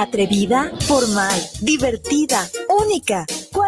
[0.00, 3.26] Atrevida, formal, divertida, única.
[3.52, 3.67] ¿Cuál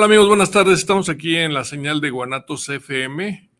[0.00, 0.78] Hola amigos, buenas tardes.
[0.78, 3.50] Estamos aquí en la señal de Guanatos FM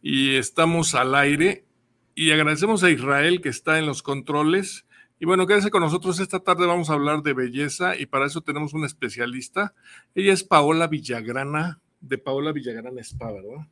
[0.00, 1.66] y estamos al aire
[2.14, 4.86] y agradecemos a Israel que está en los controles.
[5.20, 6.18] Y bueno, quédese con nosotros.
[6.18, 9.74] Esta tarde vamos a hablar de belleza y para eso tenemos una especialista.
[10.14, 13.66] Ella es Paola Villagrana, de Paola Villagrana Spa, ¿verdad?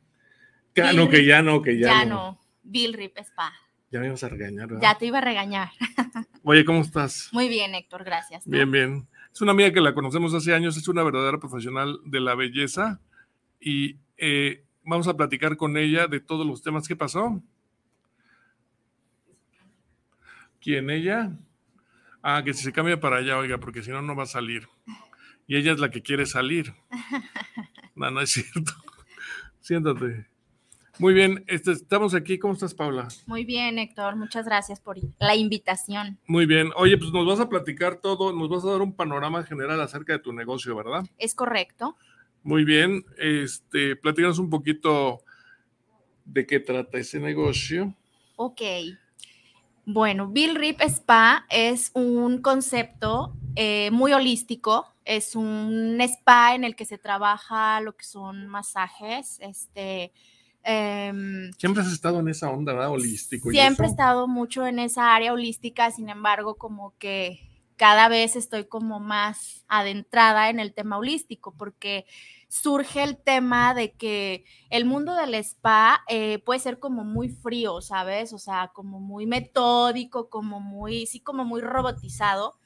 [0.75, 2.39] Ya no, que ya no, que ya, ya no.
[2.61, 3.51] Bill Rip Spa.
[3.89, 4.81] Ya me ibas a regañar, ¿verdad?
[4.83, 5.69] Ya te iba a regañar.
[6.43, 7.29] Oye, ¿cómo estás?
[7.31, 8.45] Muy bien, Héctor, gracias.
[8.45, 9.07] Bien, bien.
[9.33, 12.99] Es una amiga que la conocemos hace años, es una verdadera profesional de la belleza
[13.59, 17.41] y eh, vamos a platicar con ella de todos los temas que pasó.
[20.59, 21.31] ¿Quién ella?
[22.21, 24.67] Ah, que si se cambia para allá, oiga, porque si no, no va a salir.
[25.47, 26.73] Y ella es la que quiere salir.
[27.93, 28.71] No, no es cierto.
[29.59, 30.30] Siéntate.
[30.99, 32.37] Muy bien, este, estamos aquí.
[32.37, 33.07] ¿Cómo estás, Paula?
[33.25, 34.15] Muy bien, Héctor.
[34.15, 36.17] Muchas gracias por la invitación.
[36.27, 36.71] Muy bien.
[36.75, 40.13] Oye, pues nos vas a platicar todo, nos vas a dar un panorama general acerca
[40.13, 41.03] de tu negocio, ¿verdad?
[41.17, 41.97] Es correcto.
[42.43, 43.03] Muy bien.
[43.17, 45.21] Este, platícanos un poquito
[46.25, 47.95] de qué trata ese negocio.
[48.35, 48.61] Ok.
[49.85, 54.87] Bueno, Bill Rip Spa es un concepto eh, muy holístico.
[55.03, 60.13] Es un spa en el que se trabaja lo que son masajes, este,
[60.63, 62.91] Em, siempre has estado en esa onda, ¿verdad?
[62.91, 63.49] Holístico.
[63.49, 68.65] Siempre he estado mucho en esa área holística, sin embargo, como que cada vez estoy
[68.65, 72.05] como más adentrada en el tema holístico, porque
[72.47, 77.81] surge el tema de que el mundo del spa eh, puede ser como muy frío,
[77.81, 78.33] ¿sabes?
[78.33, 82.59] O sea, como muy metódico, como muy, sí, como muy robotizado.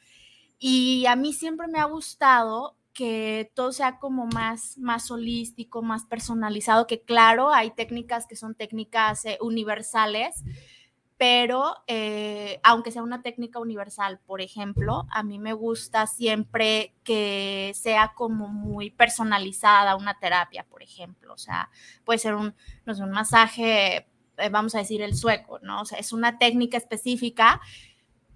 [0.59, 6.06] Y a mí siempre me ha gustado que todo sea como más, más holístico, más
[6.06, 10.44] personalizado, que claro, hay técnicas que son técnicas eh, universales,
[11.17, 17.73] pero eh, aunque sea una técnica universal, por ejemplo, a mí me gusta siempre que
[17.75, 21.69] sea como muy personalizada una terapia, por ejemplo, o sea,
[22.05, 22.55] puede ser un,
[22.85, 24.07] no un masaje,
[24.38, 25.81] eh, vamos a decir el sueco, ¿no?
[25.81, 27.59] O sea, es una técnica específica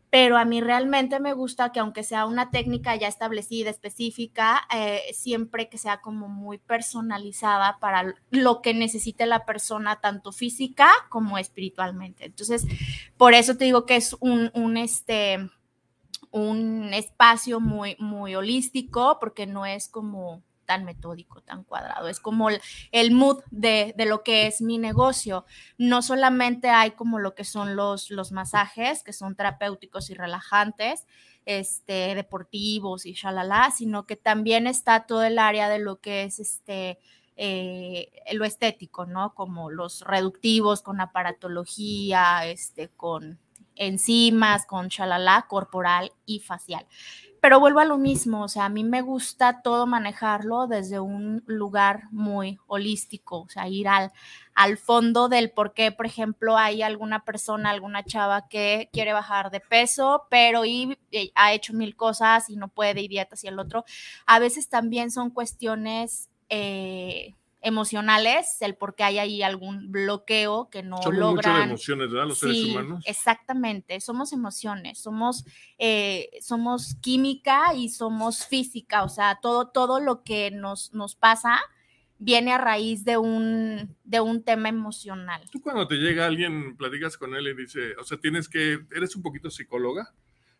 [0.09, 5.01] pero a mí realmente me gusta que aunque sea una técnica ya establecida, específica, eh,
[5.13, 11.37] siempre que sea como muy personalizada para lo que necesite la persona, tanto física como
[11.37, 12.25] espiritualmente.
[12.25, 12.65] Entonces,
[13.17, 15.49] por eso te digo que es un, un este,
[16.31, 22.09] un espacio muy, muy holístico, porque no es como tan metódico, tan cuadrado.
[22.09, 22.49] Es como
[22.91, 25.47] el, mood de, lo que es mi negocio.
[25.79, 31.07] No solamente hay como lo que son los, los masajes, que son terapéuticos y relajantes,
[31.47, 36.39] este, deportivos y shalala, sino que también está todo el área de lo que es
[36.39, 36.99] este,
[37.35, 39.33] eh, lo estético, ¿no?
[39.33, 43.39] Como los reductivos con aparatología, este, con
[43.75, 46.85] enzimas, con shalala corporal y facial.
[47.41, 51.43] Pero vuelvo a lo mismo, o sea, a mí me gusta todo manejarlo desde un
[51.45, 54.11] lugar muy holístico, o sea, ir al,
[54.53, 59.51] al fondo del por qué, por ejemplo, hay alguna persona, alguna chava que quiere bajar
[59.51, 60.97] de peso, pero y,
[61.35, 63.85] ha hecho mil cosas y no puede, y dietas y el otro.
[64.25, 66.29] A veces también son cuestiones...
[66.49, 71.51] Eh, emocionales, el por qué hay ahí algún bloqueo que no Somos logran.
[71.53, 72.27] mucho de emociones, ¿verdad?
[72.27, 73.03] Los seres Sí, humanos.
[73.05, 75.45] Exactamente, somos emociones, somos,
[75.77, 81.59] eh, somos química y somos física, o sea, todo, todo lo que nos, nos pasa
[82.17, 85.41] viene a raíz de un, de un tema emocional.
[85.51, 89.15] Tú cuando te llega alguien, platicas con él y dice, o sea, tienes que, eres
[89.15, 90.13] un poquito psicóloga,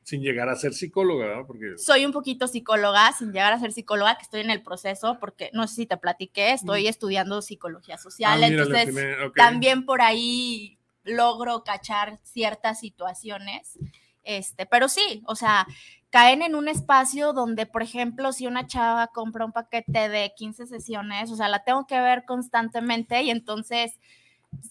[0.09, 1.44] sin llegar a ser psicóloga, ¿verdad?
[1.45, 5.17] Porque Soy un poquito psicóloga, sin llegar a ser psicóloga, que estoy en el proceso,
[5.19, 8.44] porque no sé si te platiqué, estoy estudiando psicología social, Mm.
[8.44, 9.35] Ah, mira, le entonces atiné, ok.
[9.35, 13.77] también por ahí logro cachar ciertas situaciones.
[14.23, 15.67] Este, pero sí, o sea,
[16.09, 20.65] caen en un espacio donde, por ejemplo, si una chava compra un paquete de 15
[20.65, 24.00] sesiones, o sea, la tengo que ver constantemente y entonces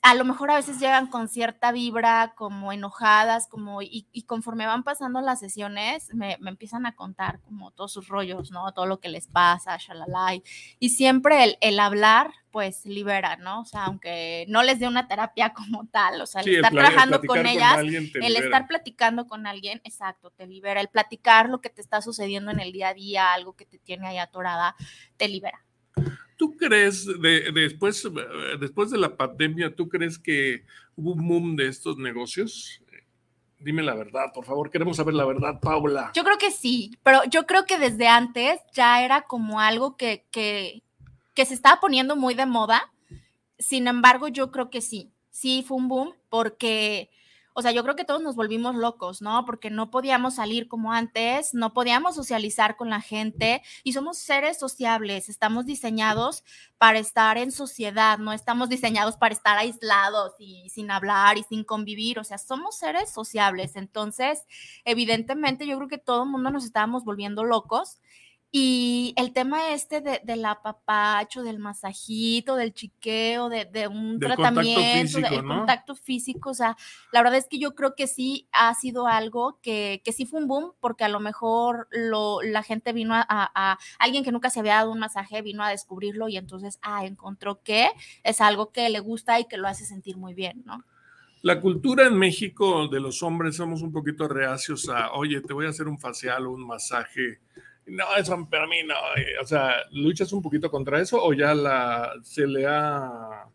[0.03, 4.67] a lo mejor a veces llegan con cierta vibra, como enojadas, como, y, y conforme
[4.67, 8.73] van pasando las sesiones, me, me, empiezan a contar como todos sus rollos, ¿no?
[8.73, 10.43] Todo lo que les pasa, shalala, y,
[10.79, 13.61] y siempre el, el, hablar, pues libera, ¿no?
[13.61, 16.73] O sea, aunque no les dé una terapia como tal, o sea, el sí, estar
[16.73, 21.49] el trabajando con, con ellas, el estar platicando con alguien, exacto, te libera, el platicar
[21.49, 24.19] lo que te está sucediendo en el día a día, algo que te tiene ahí
[24.19, 24.75] atorada,
[25.17, 25.68] te libera.
[26.39, 28.09] ¿Tú crees, de, de después,
[28.61, 30.65] después de la pandemia, tú crees que
[30.95, 32.81] hubo un boom de estos negocios?
[33.59, 36.13] Dime la verdad, por favor, queremos saber la verdad, Paula.
[36.15, 40.27] Yo creo que sí, pero yo creo que desde antes ya era como algo que,
[40.31, 40.85] que,
[41.35, 42.93] que se estaba poniendo muy de moda.
[43.59, 47.11] Sin embargo, yo creo que sí, sí fue un boom porque
[47.59, 49.45] o sea, yo creo que todos nos volvimos locos, ¿no?
[49.45, 54.61] Porque no podíamos salir como antes, no podíamos socializar con la gente y somos seres
[54.61, 56.45] sociables, estamos diseñados
[56.79, 61.65] para estar en sociedad, no estamos diseñados para estar aislados y sin hablar y sin
[61.65, 63.75] convivir, o sea, somos seres sociables.
[63.75, 64.45] Entonces,
[64.85, 67.99] evidentemente, yo creo que todo el mundo nos estábamos volviendo locos.
[68.51, 74.19] Y el tema este de, de, la papacho, del masajito, del chiqueo, de, de un
[74.19, 75.57] del tratamiento, contacto físico, del ¿no?
[75.59, 76.77] contacto físico, o sea,
[77.13, 80.41] la verdad es que yo creo que sí ha sido algo que, que sí fue
[80.41, 84.33] un boom, porque a lo mejor lo, la gente vino a, a, a, alguien que
[84.33, 87.91] nunca se había dado un masaje, vino a descubrirlo y entonces, ah, encontró que
[88.25, 90.85] es algo que le gusta y que lo hace sentir muy bien, ¿no?
[91.43, 95.67] La cultura en México de los hombres somos un poquito reacios a, oye, te voy
[95.67, 97.41] a hacer un facial o un masaje
[97.89, 98.95] no, eso para mí no.
[99.43, 103.49] O sea, ¿luchas un poquito contra eso o ya la se le ha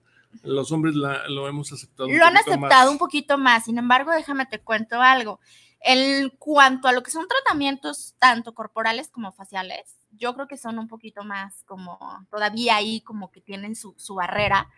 [0.43, 2.09] los hombres la, lo hemos aceptado?
[2.09, 2.89] Lo han aceptado más?
[2.89, 3.65] un poquito más.
[3.65, 5.39] Sin embargo, déjame te cuento algo.
[5.79, 10.79] En cuanto a lo que son tratamientos tanto corporales como faciales, yo creo que son
[10.79, 11.99] un poquito más como
[12.31, 14.69] todavía ahí como que tienen su, su barrera.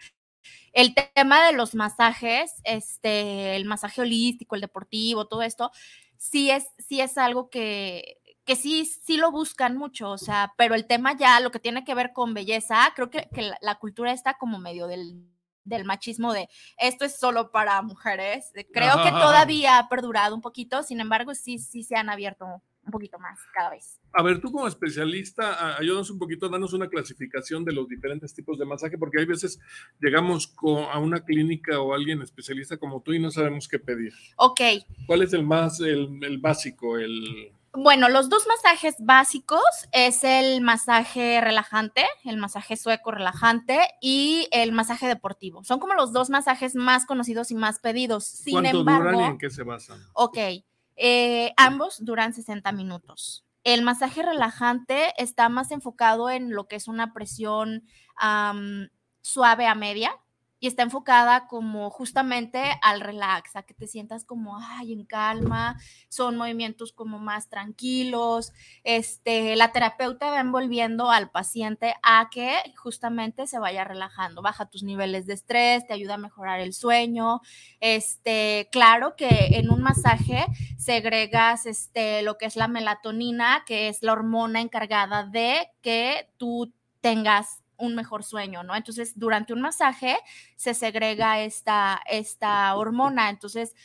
[0.74, 5.72] El tema de los masajes, este, el masaje holístico, el deportivo, todo esto,
[6.18, 10.76] sí es, sí es algo que, que sí, sí lo buscan mucho, o sea, pero
[10.76, 13.76] el tema ya, lo que tiene que ver con belleza, creo que, que la, la,
[13.76, 15.26] cultura está como medio del,
[15.64, 16.48] del, machismo de
[16.78, 18.52] esto es solo para mujeres.
[18.72, 22.92] Creo que todavía ha perdurado un poquito, sin embargo, sí, sí se han abierto un
[22.92, 24.00] poquito más cada vez.
[24.14, 28.58] A ver, tú como especialista, ayúdanos un poquito, danos una clasificación de los diferentes tipos
[28.60, 29.60] de masaje, porque hay veces
[30.00, 30.56] llegamos
[30.92, 34.14] a una clínica o alguien especialista como tú y no sabemos qué pedir.
[34.38, 34.62] Ok.
[35.08, 37.52] ¿Cuál es el más, el, el básico, el...
[37.78, 44.72] Bueno, los dos masajes básicos es el masaje relajante, el masaje sueco relajante y el
[44.72, 45.64] masaje deportivo.
[45.64, 48.26] Son como los dos masajes más conocidos y más pedidos.
[48.26, 50.00] Sin ¿Cuánto embargo, duran y en qué se basan?
[50.14, 50.38] Ok,
[50.96, 53.46] eh, ambos duran 60 minutos.
[53.64, 57.84] El masaje relajante está más enfocado en lo que es una presión
[58.24, 58.88] um,
[59.22, 60.16] suave a media,
[60.60, 65.78] y está enfocada como justamente al relax, a que te sientas como, ay, en calma,
[66.10, 73.48] son movimientos como más tranquilos, este, la terapeuta va envolviendo al paciente a que justamente
[73.48, 77.42] se vaya relajando, baja tus niveles de estrés, te ayuda a mejorar el sueño,
[77.80, 80.46] este, claro que en un masaje
[80.78, 86.74] segregas este, lo que es la melatonina, que es la hormona encargada de que tú
[87.02, 88.76] tengas un mejor sueño, ¿no?
[88.76, 90.18] Entonces, durante un masaje
[90.56, 93.30] se segrega esta, esta hormona.
[93.30, 93.76] Entonces,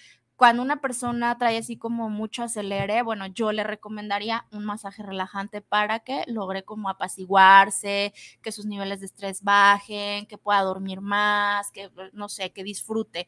[0.41, 5.61] cuando una persona trae así como mucho acelere, bueno, yo le recomendaría un masaje relajante
[5.61, 11.71] para que logre como apaciguarse, que sus niveles de estrés bajen, que pueda dormir más,
[11.73, 13.27] que no sé, que disfrute.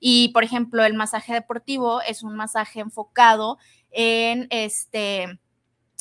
[0.00, 3.58] Y, por ejemplo, el masaje deportivo es un masaje enfocado
[3.90, 5.38] en este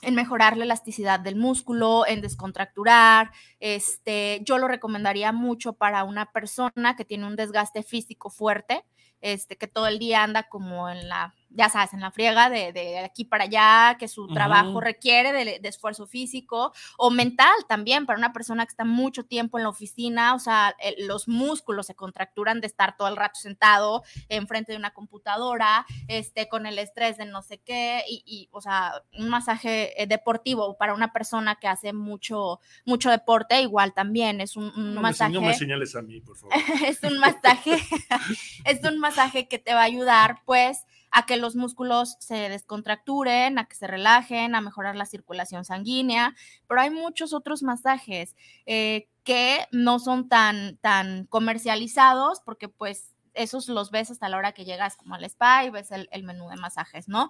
[0.04, 3.32] en mejorar la elasticidad del músculo, en descontracturar.
[3.60, 8.84] Este, yo lo recomendaría mucho para una persona que tiene un desgaste físico fuerte,
[9.22, 13.00] este, que todo el día anda como en la ya sabes, en la friega de,
[13.00, 18.34] aquí para allá, que su trabajo requiere de, esfuerzo físico o mental también para una
[18.34, 22.68] persona que está mucho tiempo en la oficina, o sea, los músculos se contracturan de
[22.68, 27.42] estar todo el rato sentado enfrente de una computadora, este, con el estrés de no
[27.42, 32.60] sé qué, y, o sea, un masaje eh, deportivo para una persona que hace mucho,
[32.86, 35.34] mucho deporte, igual también es un, masaje.
[35.34, 36.56] no me señales a mí, por favor.
[36.86, 37.78] es un masaje,
[38.66, 43.60] es un masaje que te va a ayudar, pues, a que los músculos se descontracturen,
[43.60, 46.36] a que se relajen, a mejorar la circulación sanguínea,
[46.68, 53.68] pero hay muchos otros masajes eh, que no son tan, tan comercializados porque pues esos
[53.70, 56.56] los ves hasta la hora que llegas como al spa y ves el, menú de
[56.56, 57.30] masajes, ¿no?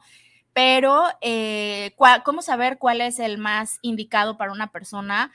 [0.54, 5.32] Pero, eh, ¿cómo saber cuál es el más indicado para una persona?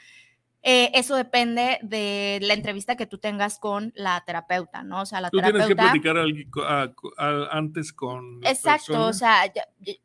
[0.63, 5.03] Eh, eso depende de la entrevista que tú tengas con la terapeuta, ¿no?
[5.03, 5.67] O sea, la tú terapeuta.
[5.67, 8.41] Tienes que platicar antes con.
[8.45, 9.53] Exacto, o sea,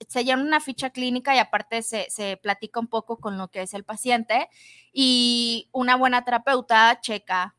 [0.07, 3.63] se llena una ficha clínica y aparte se, se platica un poco con lo que
[3.63, 4.47] es el paciente.
[4.91, 7.55] Y una buena terapeuta checa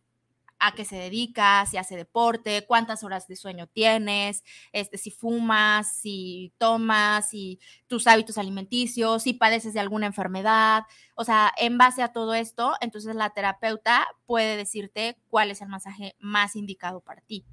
[0.67, 4.43] a qué se dedica, si hace deporte, cuántas horas de sueño tienes,
[4.73, 10.85] este, si fumas, si tomas, si tus hábitos alimenticios, si padeces de alguna enfermedad.
[11.17, 15.69] O sea, en base a todo esto, entonces la terapeuta puede decirte cuál es el
[15.69, 17.45] masaje más indicado para ti.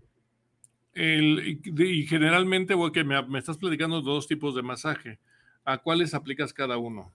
[0.93, 5.19] y generalmente, porque me, me estás platicando dos tipos de masaje.
[5.63, 7.13] ¿A cuáles aplicas cada uno?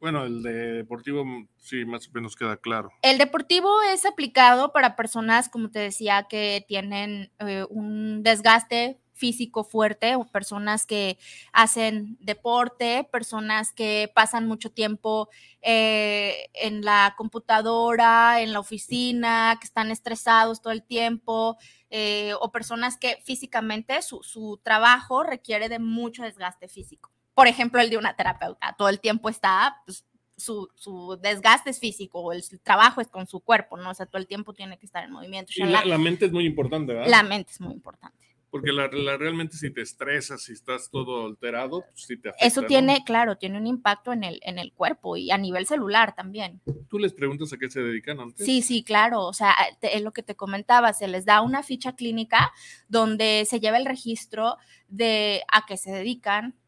[0.00, 2.90] Bueno, el de deportivo mm, sí, más o menos queda claro.
[3.02, 9.64] El deportivo es aplicado para personas, como te decía, que tienen eh, un desgaste físico
[9.64, 11.18] fuerte o personas que
[11.52, 15.28] hacen deporte, personas que pasan mucho tiempo
[15.60, 21.58] eh, en la computadora, en la oficina, que están estresados todo el tiempo,
[21.90, 27.80] eh, o personas que físicamente su, su trabajo requiere de mucho desgaste físico por ejemplo,
[27.80, 30.04] el de una terapeuta, todo el tiempo está, pues,
[30.36, 33.88] su, su, desgaste es físico, el, trabajo es con su cuerpo, ¿no?
[33.88, 35.50] O sea, todo el tiempo tiene que estar en movimiento.
[35.56, 37.10] Y la, mente es muy importante, ¿verdad?
[37.10, 38.18] La mente es muy importante.
[38.50, 42.46] Porque la, realmente si te estresas, si estás todo alterado, pues sí te afecta.
[42.46, 46.14] Eso tiene, claro, tiene un impacto en el, en el cuerpo y a nivel celular
[46.14, 46.60] también.
[46.90, 48.44] ¿Tú les preguntas a qué se dedican antes?
[48.44, 49.24] Sí, sí, claro.
[49.24, 52.52] O sea, es lo que te comentaba, se les da una ficha clínica
[52.86, 56.59] donde se lleva el registro de a qué se dedican,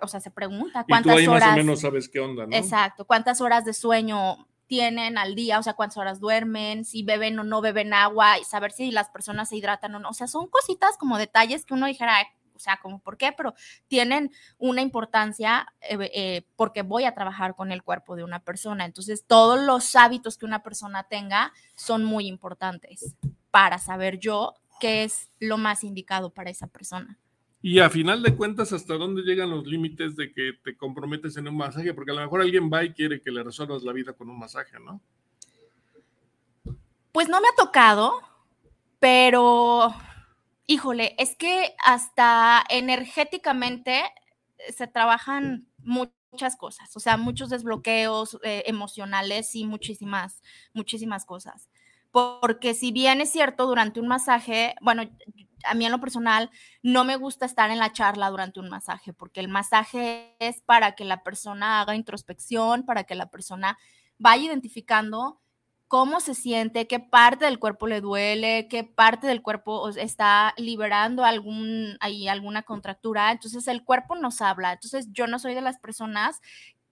[0.00, 1.48] o sea, se pregunta cuántas y tú ahí horas.
[1.48, 2.56] Más o menos sabes qué onda, ¿no?
[2.56, 7.38] Exacto, cuántas horas de sueño tienen al día, o sea, cuántas horas duermen, si beben
[7.38, 10.10] o no beben agua, y saber si las personas se hidratan o no.
[10.10, 12.18] O sea, son cositas como detalles que uno dijera,
[12.54, 13.54] o sea, como por qué, pero
[13.88, 18.84] tienen una importancia eh, eh, porque voy a trabajar con el cuerpo de una persona.
[18.84, 23.16] Entonces, todos los hábitos que una persona tenga son muy importantes
[23.50, 27.18] para saber yo qué es lo más indicado para esa persona.
[27.60, 31.48] Y a final de cuentas, ¿hasta dónde llegan los límites de que te comprometes en
[31.48, 31.92] un masaje?
[31.92, 34.38] Porque a lo mejor alguien va y quiere que le resuelvas la vida con un
[34.38, 35.00] masaje, ¿no?
[37.10, 38.20] Pues no me ha tocado,
[39.00, 39.92] pero
[40.66, 44.04] híjole, es que hasta energéticamente
[44.76, 50.42] se trabajan muchas cosas, o sea, muchos desbloqueos eh, emocionales y muchísimas,
[50.74, 51.68] muchísimas cosas.
[52.12, 55.02] Porque si bien es cierto, durante un masaje, bueno,
[55.64, 56.50] a mí en lo personal
[56.82, 60.92] no me gusta estar en la charla durante un masaje, porque el masaje es para
[60.92, 63.78] que la persona haga introspección, para que la persona
[64.18, 65.40] vaya identificando
[65.88, 71.24] cómo se siente, qué parte del cuerpo le duele, qué parte del cuerpo está liberando
[71.24, 73.32] algún, ahí, alguna contractura.
[73.32, 74.74] Entonces el cuerpo nos habla.
[74.74, 76.40] Entonces yo no soy de las personas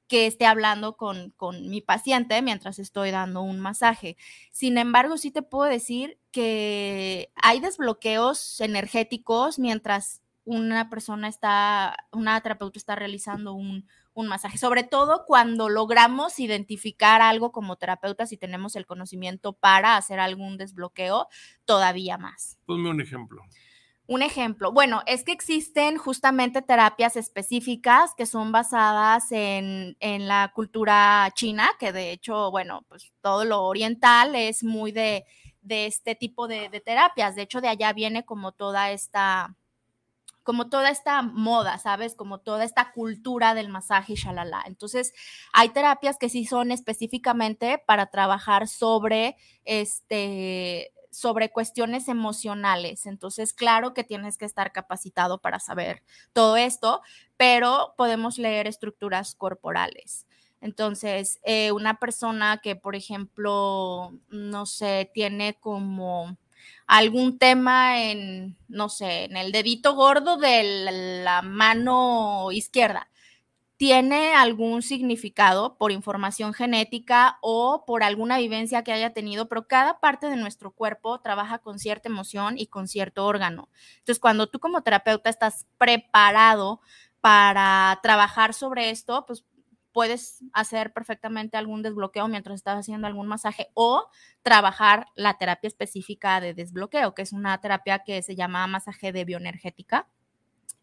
[0.09, 4.17] que esté hablando con, con, mi paciente mientras estoy dando un masaje.
[4.53, 12.41] Sin embargo, sí te puedo decir que hay desbloqueos energéticos mientras una persona está, una
[12.41, 18.37] terapeuta está realizando un, un masaje, sobre todo cuando logramos identificar algo como terapeuta, si
[18.37, 21.29] tenemos el conocimiento para hacer algún desbloqueo,
[21.65, 22.59] todavía más.
[22.65, 23.43] Ponme un ejemplo.
[24.09, 31.29] Un ejemplo, bueno, es que existen justamente terapias específicas que son basadas en, la cultura
[31.35, 35.25] china, que de hecho, bueno, pues todo lo oriental es muy de,
[35.69, 37.35] este tipo de, terapias.
[37.35, 39.57] De hecho, de allá viene como toda esta,
[40.45, 42.15] como toda esta moda, ¿sabes?
[42.15, 44.63] Como toda esta cultura del masaje y shalala.
[44.67, 45.15] Entonces,
[45.53, 53.07] hay terapias que sí son específicamente para trabajar sobre este sobre cuestiones emocionales.
[53.07, 56.03] Entonces, claro que tienes que estar capacitado para saber
[56.35, 57.01] todo esto,
[57.39, 60.27] pero podemos leer estructuras corporales.
[60.61, 66.37] Entonces, eh, una persona que, por ejemplo, no sé, tiene como
[66.87, 73.09] algún tema en, no sé, en el dedito gordo de la mano izquierda,
[73.77, 80.01] tiene algún significado por información genética o por alguna vivencia que haya tenido, pero cada
[80.01, 83.69] parte de nuestro cuerpo trabaja con cierta emoción y con cierto órgano.
[83.99, 86.81] Entonces, cuando tú como terapeuta estás preparado
[87.21, 89.45] para trabajar sobre esto, pues
[89.93, 94.09] puedes hacer perfectamente algún desbloqueo mientras estás haciendo algún masaje o
[94.43, 99.25] trabajar la terapia específica de desbloqueo, que es una terapia que se llama masaje de
[99.25, 100.07] bioenergética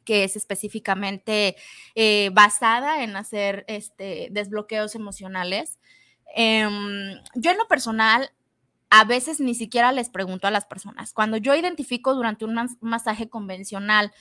[0.03, 1.55] que es específicamente
[1.95, 5.79] eh, basada en hacer este, desbloqueos emocionales.
[6.35, 8.31] Em, yo en lo personal,
[8.89, 11.13] a veces ni siquiera les pregunto a las personas.
[11.13, 14.11] Cuando yo identifico durante un masaje convencional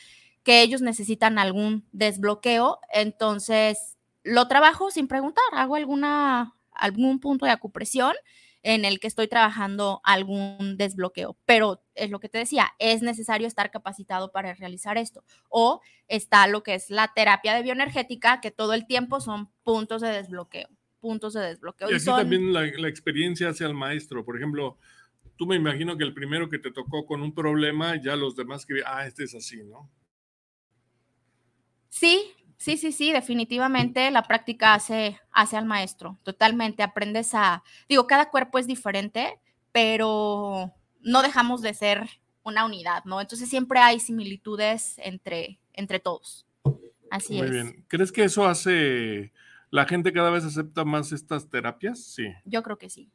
[0.45, 7.53] que ellos necesitan algún desbloqueo, entonces lo trabajo sin preguntar, hago alguna, algún punto de
[7.53, 8.15] acupresión
[8.63, 11.37] en el que estoy trabajando algún desbloqueo.
[11.45, 15.25] Pero es lo que te decía, es necesario estar capacitado para realizar esto.
[15.49, 20.03] O está lo que es la terapia de bioenergética, que todo el tiempo son puntos
[20.03, 20.69] de desbloqueo,
[21.01, 21.91] puntos de desbloqueo.
[21.91, 24.25] Y aquí también la, la experiencia hacia el maestro.
[24.25, 24.79] Por ejemplo,
[25.37, 28.65] tú me imagino que el primero que te tocó con un problema, ya los demás
[28.65, 29.91] que, ah, este es así, ¿no?
[31.89, 36.85] Sí, Sí, sí, sí, definitivamente la práctica hace, hace al maestro, totalmente.
[36.85, 39.41] Aprendes a, digo, cada cuerpo es diferente,
[39.73, 42.09] pero no dejamos de ser
[42.45, 43.21] una unidad, ¿no?
[43.21, 46.47] Entonces siempre hay similitudes entre, entre todos.
[47.11, 47.43] Así es.
[47.43, 47.85] Muy bien.
[47.89, 49.33] ¿Crees que eso hace,
[49.71, 51.99] la gente cada vez acepta más estas terapias?
[52.05, 52.29] Sí.
[52.45, 53.11] Yo creo que sí.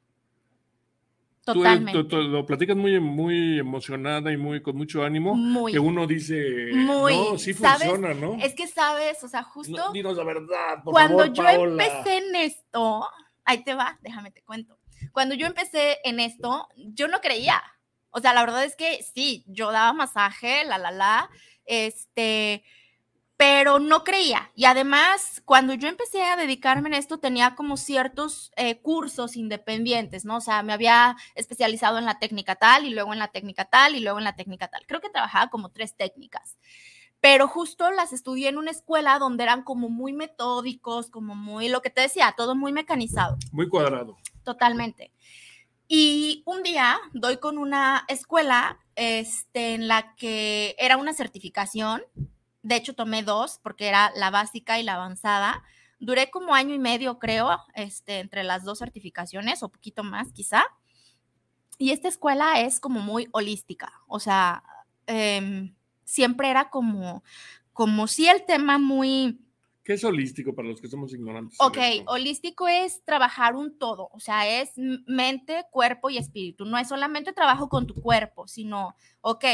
[1.54, 2.04] Totalmente.
[2.04, 5.34] Tú, lo platicas muy, muy emocionada y muy con mucho ánimo.
[5.34, 5.72] Muy.
[5.72, 8.38] Que uno dice, muy, no, sí funciona, ¿no?
[8.42, 9.92] Es que sabes, o sea, justo.
[9.94, 13.08] dinos la verdad, por Cuando yo empecé en esto,
[13.46, 14.78] ahí te va, déjame te cuento.
[15.14, 17.64] Cuando yo empecé en esto, yo no creía.
[18.10, 21.30] O sea, la verdad es que sí, yo daba masaje, la, la, la,
[21.66, 22.64] este,
[23.38, 24.52] pero no creía.
[24.56, 30.26] Y además, cuando yo empecé a dedicarme en esto, tenía como ciertos eh, cursos independientes,
[30.26, 30.38] ¿no?
[30.38, 33.96] O sea, me había especializado en la técnica tal y luego en la técnica tal
[33.96, 34.86] y luego en la técnica tal.
[34.88, 36.58] Creo que trabajaba como tres técnicas.
[37.20, 41.82] Pero justo las estudié en una escuela donde eran como muy metódicos, como muy, lo
[41.82, 43.38] que te decía, todo muy mecanizado.
[43.52, 44.18] Muy cuadrado.
[44.44, 45.12] Totalmente.
[45.88, 52.04] Y un día doy con una escuela este, en la que era una certificación
[52.68, 55.64] de hecho, tomé dos porque era la básica y la avanzada.
[56.00, 60.66] Duré como año y medio, creo, este, entre las dos certificaciones o poquito más, quizá.
[61.78, 64.64] Y esta escuela es como muy holística, o sea,
[65.06, 67.24] em, siempre era como,
[67.72, 69.40] como si el tema muy...
[69.84, 71.58] ¿Qué es holístico para los que somos ignorantes?
[71.62, 71.78] Ok,
[72.08, 76.66] holístico es trabajar un todo, o sea, es mente, cuerpo y espíritu.
[76.66, 79.46] No es solamente trabajo con tu cuerpo, sino, ok,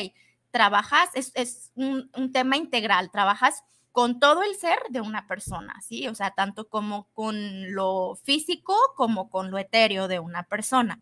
[0.54, 6.08] trabajas, es, un, tema integral, trabajas con todo el ser de una persona, ¿sí?
[6.08, 11.02] O sea, tanto como con lo físico como con lo etéreo de una persona.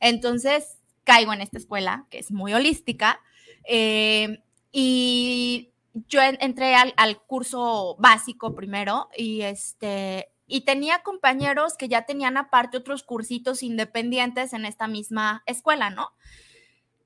[0.00, 3.20] Entonces, caigo en esta escuela que es muy holística
[3.68, 5.72] eh, y
[6.08, 12.36] yo entré al, al, curso básico primero y este y tenía compañeros que ya tenían
[12.38, 16.12] aparte otros cursitos independientes en esta misma escuela, ¿no?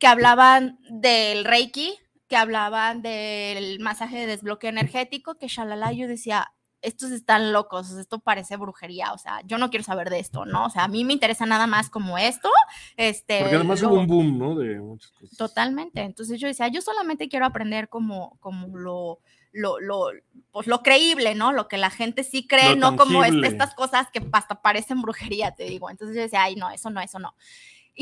[0.00, 6.52] Que hablaban del Reiki, que hablaban del masaje de desbloqueo energético, que shalala, yo decía,
[6.80, 10.64] estos están locos, esto parece brujería, o sea, yo no quiero saber de esto, ¿no?
[10.64, 12.48] O sea, a mí me interesa nada más como esto,
[12.96, 13.40] este...
[13.40, 14.54] Porque además hubo un boom, ¿no?
[14.54, 15.36] De muchas cosas.
[15.36, 19.20] Totalmente, entonces yo decía, yo solamente quiero aprender como, como lo,
[19.52, 20.06] lo, lo,
[20.50, 21.52] pues lo creíble, ¿no?
[21.52, 25.64] Lo que la gente sí cree, no como estas cosas que hasta parecen brujería, te
[25.64, 25.90] digo.
[25.90, 27.34] Entonces yo decía, ay, no, eso no, eso no.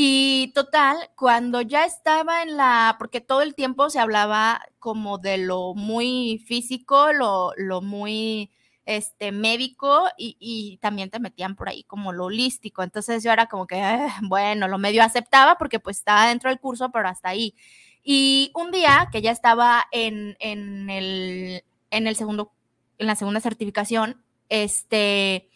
[0.01, 5.39] Y total, cuando ya estaba en la, porque todo el tiempo se hablaba como de
[5.39, 8.53] lo muy físico, lo, lo muy
[8.87, 12.85] este, médico y, también te metían por ahí como lo holístico.
[12.85, 16.61] Entonces yo era como que, ah, bueno, lo medio aceptaba porque pues estaba dentro del
[16.61, 17.57] curso, pero hasta ahí.
[18.05, 22.53] Y un día que ya estaba en, en, el, en el segundo,
[22.99, 25.51] en la segunda certificación, este,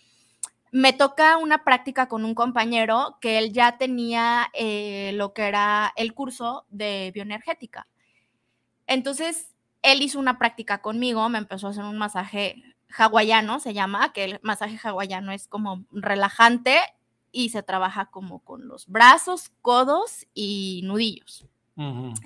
[0.73, 5.93] me toca una práctica con un compañero que él ya tenía eh, lo que era
[5.97, 7.87] el curso de bioenergética.
[8.87, 12.63] Entonces, él hizo una práctica conmigo, me empezó a hacer un masaje
[12.97, 16.79] hawaiano, se llama, que el masaje hawaiano es como relajante
[17.33, 21.47] y se trabaja como con los brazos, codos y nudillos.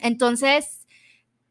[0.00, 0.86] Entonces,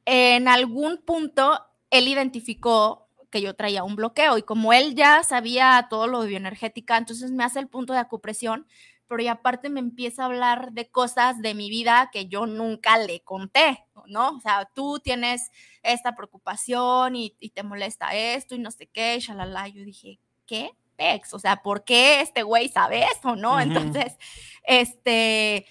[0.06, 3.05] en algún punto, él identificó
[3.36, 7.32] que yo traía un bloqueo y como él ya sabía todo lo de bioenergética, entonces
[7.32, 8.66] me hace el punto de acupresión,
[9.10, 12.98] pero y aparte me empieza a hablar de cosas de mi vida que yo nunca
[12.98, 14.38] le conté, ¿no?
[14.38, 15.52] O sea, tú tienes
[15.84, 19.68] esta preocupación y, te molesta esto y no sé qué, shalala.
[19.68, 20.72] Yo dije, ¿qué?
[20.96, 23.60] Pex, o sea, ¿por qué este güey sabe eso, no?
[23.60, 24.16] Entonces,
[24.64, 25.66] este,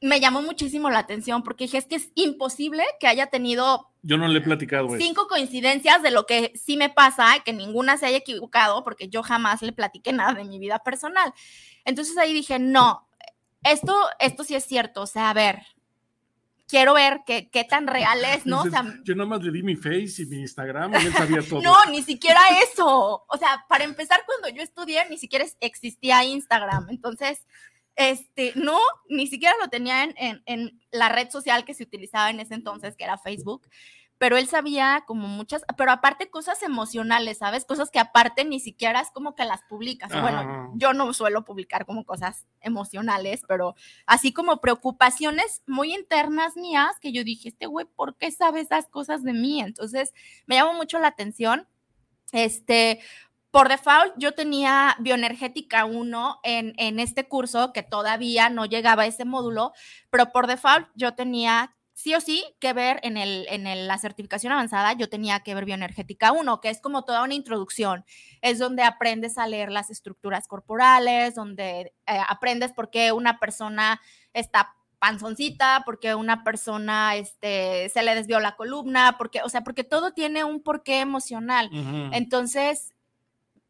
[0.00, 3.90] me llamó muchísimo la atención porque dije, es que es imposible que haya tenido...
[4.02, 7.96] Yo no le he platicado Cinco coincidencias de lo que sí me pasa, que ninguna
[7.96, 11.32] se haya equivocado, porque yo jamás le platiqué nada de mi vida personal.
[11.84, 13.08] Entonces ahí dije, no,
[13.64, 15.62] esto, esto sí es cierto, o sea, a ver,
[16.68, 18.60] quiero ver qué, qué tan real es, ¿no?
[18.62, 21.42] o sea, yo nada más le di mi face y mi Instagram y él sabía
[21.48, 21.60] todo.
[21.60, 23.24] No, ni siquiera eso.
[23.26, 26.88] O sea, para empezar, cuando yo estudié, ni siquiera existía Instagram.
[26.90, 27.46] Entonces,
[27.98, 30.14] este, no, ni siquiera lo tenía en,
[30.46, 33.68] en, la red social que se utilizaba en ese entonces, que era Facebook,
[34.18, 37.64] pero él sabía como muchas, pero aparte cosas emocionales, ¿sabes?
[37.64, 40.10] Cosas que aparte ni siquiera es como que las publicas.
[40.20, 43.74] Bueno, yo no suelo publicar como cosas emocionales, pero
[44.06, 48.86] así como preocupaciones muy internas mías que yo dije, este güey, ¿por qué sabe esas
[48.86, 49.60] cosas de mí?
[49.60, 50.14] Entonces,
[50.46, 51.66] me llamó mucho la atención.
[52.32, 53.00] Este,
[53.50, 59.06] por default, yo tenía bioenergética 1 en, en este curso, que todavía no llegaba a
[59.06, 59.72] ese módulo,
[60.10, 64.52] pero por default yo tenía sí o sí que ver en, el, en la certificación
[64.52, 68.04] avanzada, yo tenía que ver bioenergética 1, que es como toda una introducción.
[68.40, 74.00] Es donde aprendes a leer las estructuras corporales, donde eh, aprendes por qué una persona
[74.32, 79.82] está panzoncita, porque una persona este, se le desvió la columna, porque, o sea, porque
[79.82, 81.68] todo tiene un porqué emocional.
[82.12, 82.94] Entonces,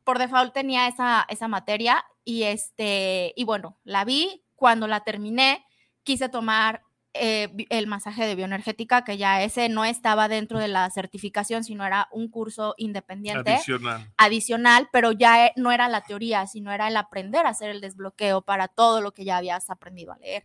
[0.09, 5.66] por default tenía esa, esa materia y, este, y bueno, la vi, cuando la terminé,
[6.03, 10.88] quise tomar eh, el masaje de bioenergética, que ya ese no estaba dentro de la
[10.88, 13.53] certificación, sino era un curso independiente.
[13.53, 14.11] Adicional.
[14.16, 17.83] Adicional, pero ya e, no era la teoría, sino era el aprender a hacer el
[17.83, 20.44] desbloqueo para todo lo que ya habías aprendido a leer.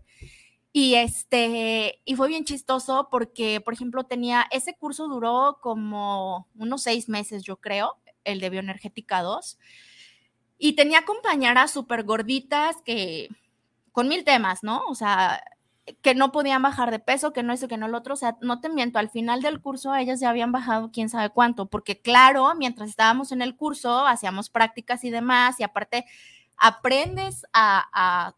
[0.73, 6.83] Y este, y fue bien chistoso porque, por ejemplo, tenía, ese curso duró como unos
[6.83, 9.57] seis meses, yo creo, el de bioenergética 2.
[10.57, 13.29] Y tenía compañeras súper gorditas que,
[13.91, 14.83] con mil temas, ¿no?
[14.87, 15.43] O sea,
[16.01, 18.13] que no podían bajar de peso, que no eso, que no lo otro.
[18.13, 21.29] O sea, no te miento, al final del curso ellas ya habían bajado quién sabe
[21.29, 26.05] cuánto, porque claro, mientras estábamos en el curso, hacíamos prácticas y demás, y aparte
[26.57, 28.33] aprendes a,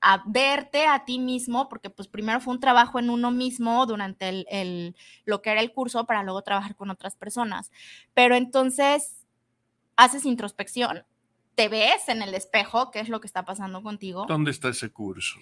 [0.00, 4.28] a, verte a ti mismo, porque pues primero fue un trabajo en uno mismo durante
[4.28, 7.72] el, el, lo que era el curso para luego trabajar con otras personas.
[8.12, 9.23] Pero entonces
[9.96, 11.04] haces introspección,
[11.54, 14.26] te ves en el espejo, qué es lo que está pasando contigo.
[14.28, 15.38] ¿Dónde está ese curso?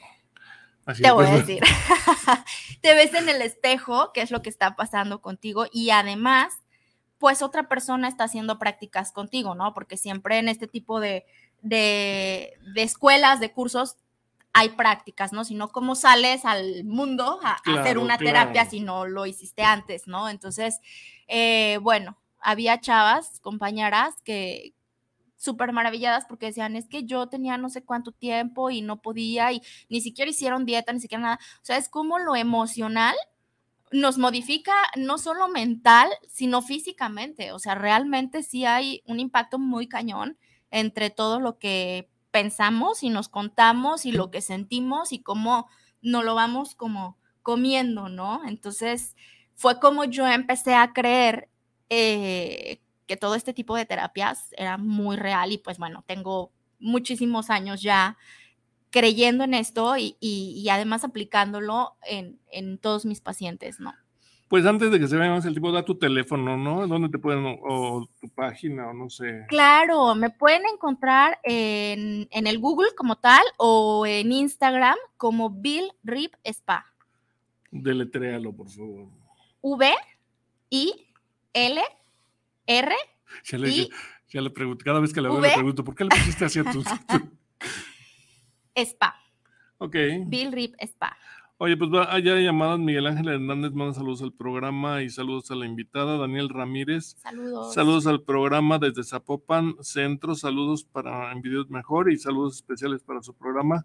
[1.01, 1.63] te voy a decir.
[2.81, 6.53] te ves en el espejo, qué es lo que está pasando contigo y además,
[7.19, 9.75] pues otra persona está haciendo prácticas contigo, ¿no?
[9.75, 11.25] Porque siempre en este tipo de,
[11.63, 13.97] de, escuelas, de cursos,
[14.53, 15.45] hay prácticas, ¿no?
[15.45, 20.07] Si no, ¿cómo sales al mundo a, hacer una terapia si no lo hiciste antes,
[20.07, 20.29] ¿no?
[20.29, 20.81] Entonces,
[21.29, 24.75] eh, bueno, había chavas, compañeras, que,
[25.37, 29.53] súper maravilladas porque decían, es que yo tenía no sé cuánto tiempo y no podía
[29.53, 31.39] y ni siquiera hicieron dieta, ni siquiera nada.
[31.57, 33.17] O sea, es como lo emocional
[33.93, 37.53] nos modifica no solo mental, sino físicamente.
[37.53, 40.39] O sea, realmente sí hay un impacto muy cañón
[40.71, 45.69] entre todo lo que pensamos y nos contamos y lo que sentimos y cómo
[46.01, 48.41] no lo vamos como comiendo, ¿no?
[48.47, 49.15] Entonces,
[49.55, 51.51] fue como yo empecé a creer
[51.95, 57.51] eh, que todo este tipo de terapias era muy real y pues bueno, tengo muchísimos
[57.51, 58.17] años ya
[58.91, 63.93] creyendo en esto y, además aplicándolo en, en, todos mis pacientes, ¿no?
[64.49, 66.87] Pues antes de que se vea más el tipo, da tu teléfono, ¿no?
[66.87, 69.45] ¿Dónde te pueden, o, tu página, o no sé?
[69.49, 75.93] Claro, me pueden encontrar en, en el Google como tal o en Instagram como Bill
[76.05, 76.87] Rip Spa.
[77.71, 79.09] Deletréalo, por favor.
[79.61, 79.93] V,
[80.71, 81.12] I,
[81.53, 81.81] L,
[82.67, 82.95] R.
[83.45, 83.89] Ya le,
[84.29, 86.59] ya le pregunto, cada vez que le veo le pregunto, ¿por qué le pusiste así
[86.59, 86.83] a tu...
[88.75, 89.15] Spa.
[89.79, 89.97] Ok.
[90.27, 91.17] Bill Rip Spa.
[91.59, 92.79] Oye, pues va, allá llamadas.
[92.79, 96.17] Miguel Ángel Hernández manda saludos al programa y saludos a la invitada.
[96.17, 97.17] Daniel Ramírez.
[97.19, 97.75] Saludos.
[97.75, 100.35] Saludos al programa desde Zapopan Centro.
[100.35, 103.85] Saludos para Envidios Mejor y saludos especiales para su programa.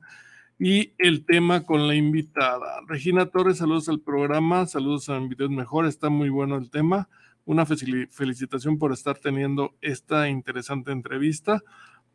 [0.59, 2.81] y el tema con la invitada.
[2.87, 7.09] Regina Torres, saludos al programa, saludos a Videos Mejor, está muy bueno el tema.
[7.47, 11.63] Una felicitación por estar teniendo esta interesante entrevista.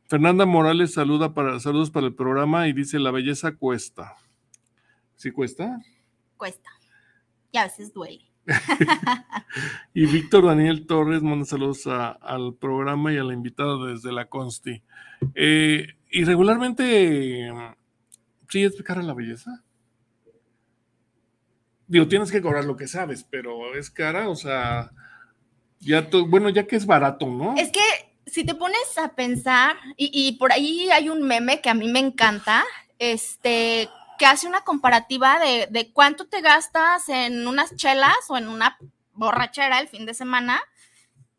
[0.07, 4.15] Fernanda Morales saluda para, saludos para el programa y dice, la belleza cuesta.
[5.17, 5.81] ¿Sí cuesta?
[6.37, 6.69] Cuesta.
[7.51, 8.31] Y a veces duele.
[9.95, 14.83] y Víctor Daniel Torres manda saludos al programa y a la invitada desde la Consti.
[15.35, 17.51] Eh, y regularmente,
[18.51, 19.65] ¿sí es cara la belleza?
[21.87, 24.93] Digo, tienes que cobrar lo que sabes, pero es cara, o sea,
[25.83, 27.55] ya, bueno, ya que es barato, ¿no?
[27.57, 27.81] Es que
[28.27, 31.89] si te pones a pensar, y, y por ahí hay un meme que a mí
[31.89, 32.65] me encanta,
[32.99, 38.49] este, que hace una comparativa de, de cuánto te gastas en unas chelas o en
[38.49, 38.79] una
[39.15, 40.63] borrachera el fin de semana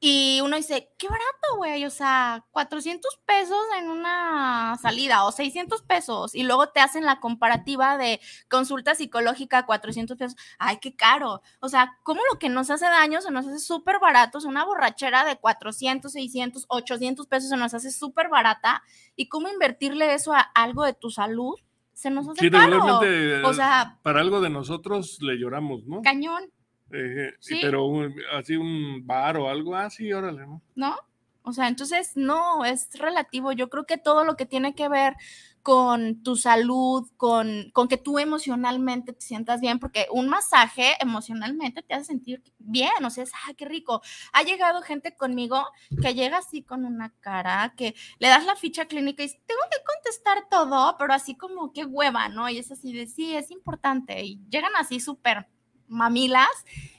[0.05, 5.81] y uno dice, qué barato, güey, o sea, 400 pesos en una salida o 600
[5.83, 6.35] pesos.
[6.35, 10.37] Y luego te hacen la comparativa de consulta psicológica, 400 pesos.
[10.59, 11.41] Ay, qué caro.
[11.61, 14.39] O sea, ¿cómo lo que nos hace daño se nos hace súper barato?
[14.39, 18.83] Es una borrachera de 400, 600, 800 pesos se nos hace súper barata.
[19.15, 21.55] ¿Y cómo invertirle eso a algo de tu salud?
[21.93, 22.99] Se nos hace caro.
[23.45, 26.01] O sea, para algo de nosotros le lloramos, ¿no?
[26.01, 26.51] Cañón.
[26.93, 27.59] Eh, sí.
[27.61, 27.89] Pero
[28.33, 30.61] así un bar o algo así, ah, órale, ¿no?
[30.75, 30.95] ¿No?
[31.41, 33.51] O sea, entonces no, es relativo.
[33.51, 35.15] Yo creo que todo lo que tiene que ver
[35.61, 41.81] con tu salud, con, con que tú emocionalmente te sientas bien, porque un masaje emocionalmente
[41.81, 44.01] te hace sentir bien, o sea, es, ¡ay, qué rico!
[44.33, 45.65] Ha llegado gente conmigo
[46.01, 49.61] que llega así con una cara, que le das la ficha clínica y dice, tengo
[49.71, 52.49] que contestar todo, pero así como qué hueva, ¿no?
[52.49, 54.21] Y es así de, sí, es importante.
[54.21, 55.47] Y llegan así súper
[55.87, 56.49] mamilas,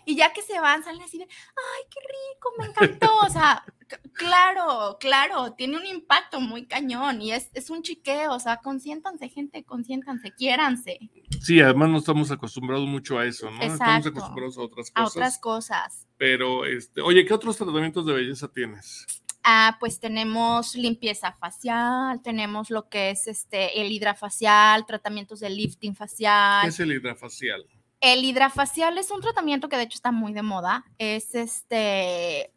[0.06, 3.16] y ya que se van, salen así de, ay, qué rico, me encantó.
[3.26, 3.64] O sea,
[4.12, 9.28] claro, claro, tiene un impacto muy cañón y es, es un chiqueo, o sea, consiéntanse,
[9.28, 10.98] gente, consiéntanse, quiéranse.
[11.40, 13.60] Sí, además no estamos acostumbrados mucho a eso, ¿no?
[13.62, 15.16] Estamos acostumbrados a otras cosas.
[15.16, 16.06] A otras cosas.
[16.16, 19.06] Pero, este, oye, ¿qué otros tratamientos de belleza tienes?
[19.46, 25.94] Ah, pues tenemos limpieza facial, tenemos lo que es este el hidrafacial, tratamientos de lifting
[25.94, 26.62] facial.
[26.62, 27.66] ¿Qué es el hidrafacial?
[28.04, 30.84] El hidrafacial es un tratamiento que de hecho está muy de moda.
[30.98, 32.52] Es este,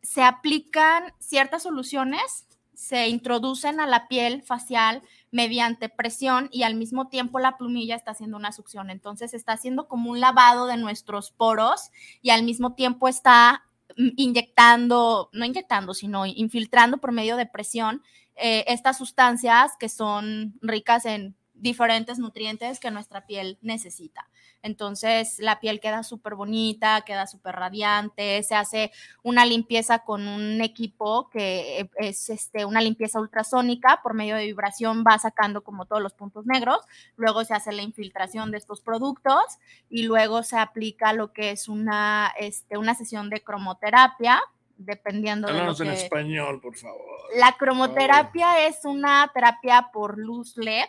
[0.00, 7.08] se aplican ciertas soluciones, se introducen a la piel facial mediante presión y al mismo
[7.08, 8.88] tiempo la plumilla está haciendo una succión.
[8.88, 11.90] Entonces está haciendo como un lavado de nuestros poros
[12.22, 13.66] y al mismo tiempo está
[13.98, 18.02] mm, inyectando, no inyectando, sino infiltrando por medio de presión
[18.34, 24.30] eh, estas sustancias que son ricas en diferentes nutrientes que nuestra piel necesita.
[24.62, 28.92] Entonces la piel queda súper bonita, queda súper radiante, se hace
[29.22, 35.04] una limpieza con un equipo que es este, una limpieza ultrasónica, por medio de vibración
[35.06, 36.78] va sacando como todos los puntos negros,
[37.16, 39.42] luego se hace la infiltración de estos productos
[39.88, 44.40] y luego se aplica lo que es una, este, una sesión de cromoterapia,
[44.76, 45.82] dependiendo de lo que...
[45.82, 47.00] en español, por favor.
[47.36, 50.88] La cromoterapia es una terapia por luz LED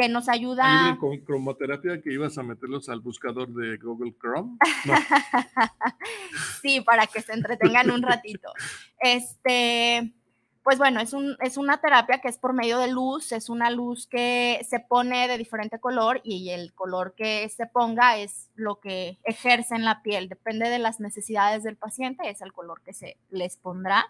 [0.00, 0.96] que nos ayuda.
[0.98, 4.56] con cromoterapia que ibas a meterlos al buscador de Google Chrome?
[6.62, 8.50] sí, para que se entretengan un ratito.
[8.98, 10.14] Este,
[10.62, 13.68] pues bueno, es, un, es una terapia que es por medio de luz, es una
[13.70, 18.80] luz que se pone de diferente color y el color que se ponga es lo
[18.80, 22.94] que ejerce en la piel, depende de las necesidades del paciente, es el color que
[22.94, 24.06] se les pondrá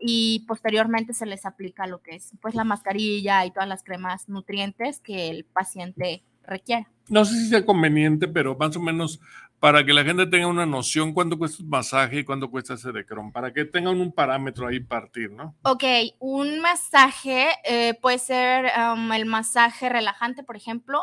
[0.00, 4.28] y posteriormente se les aplica lo que es pues la mascarilla y todas las cremas
[4.28, 6.88] nutrientes que el paciente requiera.
[7.08, 9.20] No sé si sea conveniente, pero más o menos
[9.64, 12.92] para que la gente tenga una noción cuánto cuesta un masaje y cuánto cuesta ese
[12.92, 15.54] de Chrome, para que tengan un parámetro ahí partir, ¿no?
[15.62, 15.84] Ok,
[16.18, 21.00] un masaje eh, puede ser um, el masaje relajante, por ejemplo,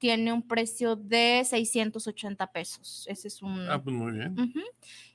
[0.00, 3.04] tiene un precio de 680 pesos.
[3.06, 3.68] Ese es un...
[3.68, 4.34] Ah, pues muy bien.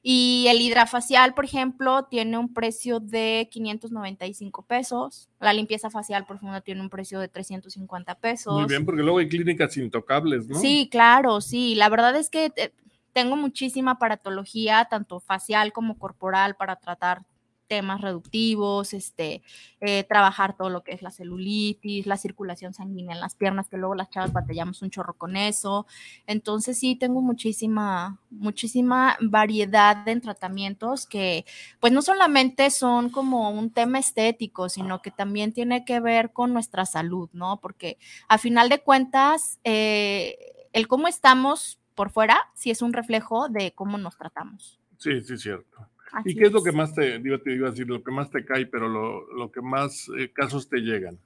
[0.04, 5.28] Y el hidrafacial, por ejemplo, tiene un precio de 595 pesos.
[5.40, 8.54] La limpieza facial profunda tiene un precio de 350 pesos.
[8.54, 10.60] Muy bien, porque luego hay clínicas intocables, ¿no?
[10.60, 11.74] Sí, claro, sí.
[11.74, 12.72] La verdad es que eh,
[13.12, 17.24] tengo muchísima aparatología, tanto facial como corporal, para tratar
[17.68, 19.42] temas reductivos, este,
[19.82, 23.78] eh, trabajar todo lo que es la celulitis, la circulación sanguínea en las piernas, que
[23.78, 25.86] luego las chavas batallamos un chorro con eso.
[26.28, 31.46] Entonces sí, tengo muchísima, muchísima variedad en tratamientos que
[31.80, 36.54] pues no solamente son como un tema estético, sino que también tiene que ver con
[36.54, 37.60] nuestra salud, ¿no?
[37.62, 37.98] Porque
[38.28, 40.38] a final de cuentas, eh,
[40.74, 44.80] el cómo estamos por fuera sí es un reflejo de cómo nos tratamos.
[44.98, 45.88] Sí, sí, cierto.
[46.24, 48.30] ¿Y qué es, lo que más te, digo, te iba a decir, lo que más
[48.30, 51.20] te cae, pero lo, lo que más eh, casos te llegan?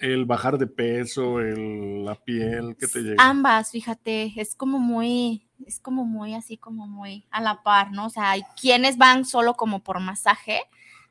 [0.00, 3.22] el bajar de peso, el, la piel, ¿qué te llega?
[3.22, 8.06] Ambas, fíjate, es como muy, es como muy así, como muy a la par, ¿no?
[8.06, 10.62] O sea, hay quienes van solo como por masaje,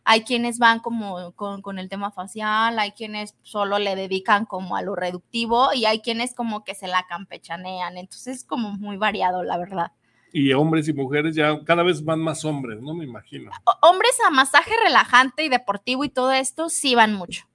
[0.03, 4.75] hay quienes van como con, con, el tema facial, hay quienes solo le dedican como
[4.75, 8.97] a lo reductivo y hay quienes como que se la campechanean, entonces es como muy
[8.97, 9.91] variado, la verdad.
[10.31, 12.93] Y hombres y mujeres ya cada vez van más hombres, ¿no?
[12.93, 13.51] Me imagino.
[13.81, 17.49] Hombres a masaje relajante y deportivo y todo esto sí van mucho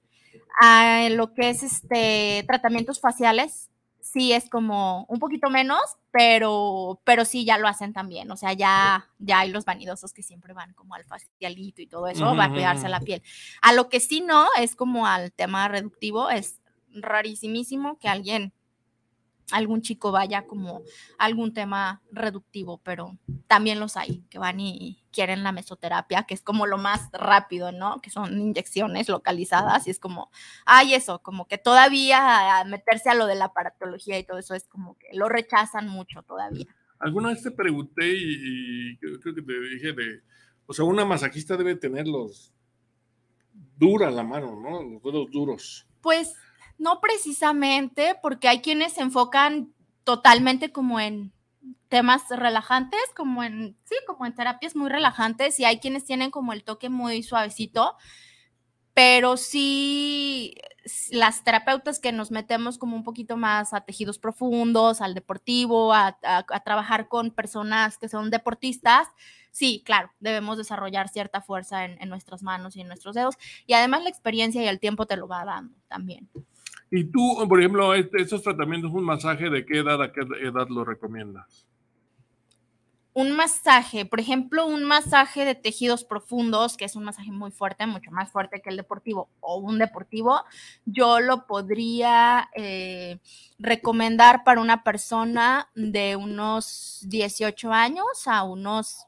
[0.59, 7.25] a lo que es este tratamientos faciales, sí es como un poquito menos, pero, pero
[7.25, 8.31] sí ya lo hacen también.
[8.31, 12.07] O sea, ya, ya hay los vanidosos que siempre van como al facialito y todo
[12.07, 13.21] eso, va a cuidarse la piel.
[13.61, 16.61] A lo que sí no es como al tema reductivo, es
[16.93, 18.53] rarísimísimo que alguien
[19.51, 20.81] algún chico vaya como
[21.17, 26.41] algún tema reductivo, pero también los hay que van y quieren la mesoterapia, que es
[26.41, 28.01] como lo más rápido, ¿no?
[28.01, 30.29] Que son inyecciones localizadas y es como,
[30.65, 34.67] ay, eso, como que todavía meterse a lo de la aparatología y todo eso es
[34.67, 36.67] como que lo rechazan mucho todavía.
[36.99, 40.21] Alguna vez te pregunté y, creo que te dije de,
[40.65, 42.53] o sea, una masajista debe tenerlos
[43.77, 44.81] dura la mano, ¿no?
[44.81, 45.87] Los dedos duros.
[46.01, 46.35] Pues
[46.77, 51.33] no precisamente, porque hay quienes se enfocan totalmente como en
[51.89, 56.53] temas relajantes, como en, sí, como en terapias muy relajantes, y hay quienes tienen como
[56.53, 57.95] el toque muy suavecito,
[58.93, 60.55] pero sí
[61.09, 66.17] las terapeutas que nos metemos como un poquito más a tejidos profundos, al deportivo, a,
[66.63, 69.07] trabajar con personas que son deportistas,
[69.51, 73.35] sí, claro, debemos desarrollar cierta fuerza en, en nuestras manos y en nuestros dedos,
[73.65, 76.29] y además la experiencia y el tiempo te lo va dando también.
[76.91, 80.85] Y tú, por ejemplo, estos tratamientos, un masaje, ¿de qué edad a qué edad lo
[80.85, 81.65] recomiendas?
[83.17, 87.87] Un masaje, por ejemplo, un masaje de tejidos profundos, que es un masaje muy fuerte,
[87.87, 90.43] mucho más fuerte que el deportivo o un deportivo,
[90.85, 93.19] yo lo podría eh,
[93.57, 99.05] recomendar para una persona de unos 18 años a unos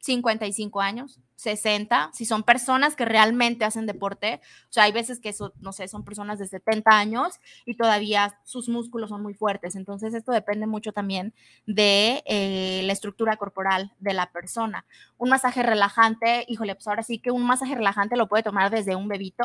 [0.00, 1.18] 55 años.
[1.40, 5.72] 60, si son personas que realmente hacen deporte, o sea, hay veces que eso, no
[5.72, 10.32] sé, son personas de 70 años y todavía sus músculos son muy fuertes, entonces esto
[10.32, 11.32] depende mucho también
[11.66, 14.84] de eh, la estructura corporal de la persona.
[15.16, 18.94] Un masaje relajante, híjole, pues ahora sí que un masaje relajante lo puede tomar desde
[18.94, 19.44] un bebito,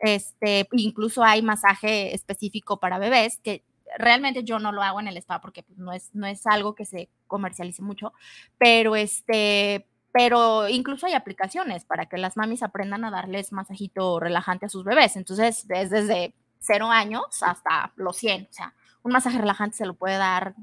[0.00, 3.64] este, incluso hay masaje específico para bebés que
[3.96, 6.74] realmente yo no lo hago en el spa porque pues, no, es, no es algo
[6.74, 8.12] que se comercialice mucho,
[8.58, 9.86] pero este,
[10.18, 14.82] pero incluso hay aplicaciones para que las mamis aprendan a darles masajito relajante a sus
[14.82, 15.14] bebés.
[15.14, 18.48] Entonces, es desde cero años hasta los 100.
[18.50, 20.56] O sea, un masaje relajante se lo puede dar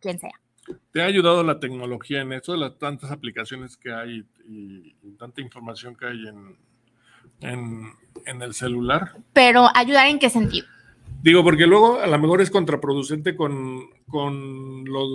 [0.00, 0.40] quien sea.
[0.92, 5.96] ¿Te ha ayudado la tecnología en eso, las tantas aplicaciones que hay y, tanta información
[5.96, 6.56] que hay en,
[7.40, 7.92] en,
[8.24, 9.16] en el celular?
[9.32, 10.68] Pero ayudar en qué sentido?
[11.22, 15.08] Digo, porque luego a lo mejor es contraproducente con, con los,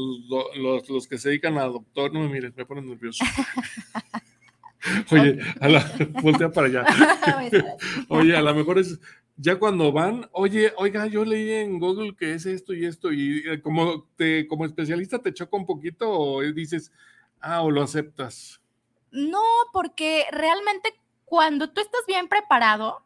[0.56, 2.14] los, los, que se dedican a doctor.
[2.14, 3.24] No me mires, me ponen nervioso.
[5.12, 5.92] Oye, a la,
[6.22, 6.86] voltea para allá.
[8.08, 9.00] oye, a lo mejor es
[9.38, 13.44] ya cuando van, oye, oiga, yo leí en Google que es esto y esto, y
[13.48, 16.92] eh, como, te, como especialista te choca un poquito o dices,
[17.40, 18.60] ah, o lo aceptas.
[19.12, 20.94] No, porque realmente
[21.26, 23.04] cuando tú estás bien preparado,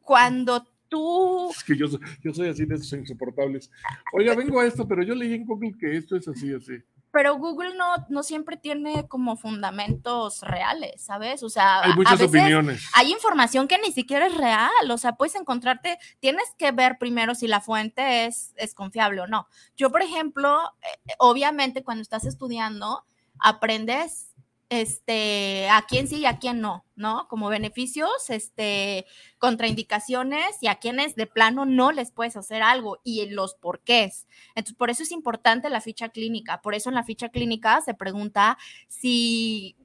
[0.00, 1.50] cuando tú...
[1.50, 1.86] Es que yo,
[2.22, 3.70] yo soy así de esos insoportables.
[4.12, 6.74] Oiga, vengo a esto, pero yo leí en Google que esto es así, así.
[7.12, 11.42] Pero Google no, no siempre tiene como fundamentos reales, ¿sabes?
[11.42, 12.86] O sea, hay muchas opiniones.
[12.94, 17.34] Hay información que ni siquiera es real, o sea, puedes encontrarte, tienes que ver primero
[17.34, 19.48] si la fuente es, es confiable o no.
[19.78, 23.06] Yo, por ejemplo, eh, obviamente cuando estás estudiando,
[23.38, 24.35] aprendes
[24.68, 27.28] este, a quién sí y a quién no, ¿no?
[27.28, 29.06] Como beneficios, este,
[29.38, 34.26] contraindicaciones y a quienes de plano no les puedes hacer algo y los porqués.
[34.54, 36.60] Entonces, por eso es importante la ficha clínica.
[36.62, 39.76] Por eso en la ficha clínica se pregunta si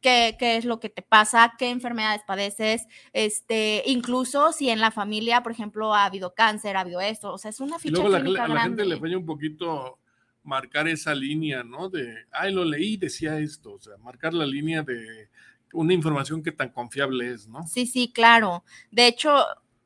[0.00, 4.90] Qué, qué, es lo que te pasa, qué enfermedades padeces, este, incluso si en la
[4.90, 8.46] familia, por ejemplo, ha habido cáncer, ha habido esto, o sea, es una ficha clínica
[8.46, 10.00] a la gente le falla un poquito
[10.42, 11.88] marcar esa línea, ¿no?
[11.88, 15.28] De, ay, lo leí, decía esto, o sea, marcar la línea de
[15.72, 17.66] una información que tan confiable es, ¿no?
[17.66, 18.64] Sí, sí, claro.
[18.90, 19.44] De hecho,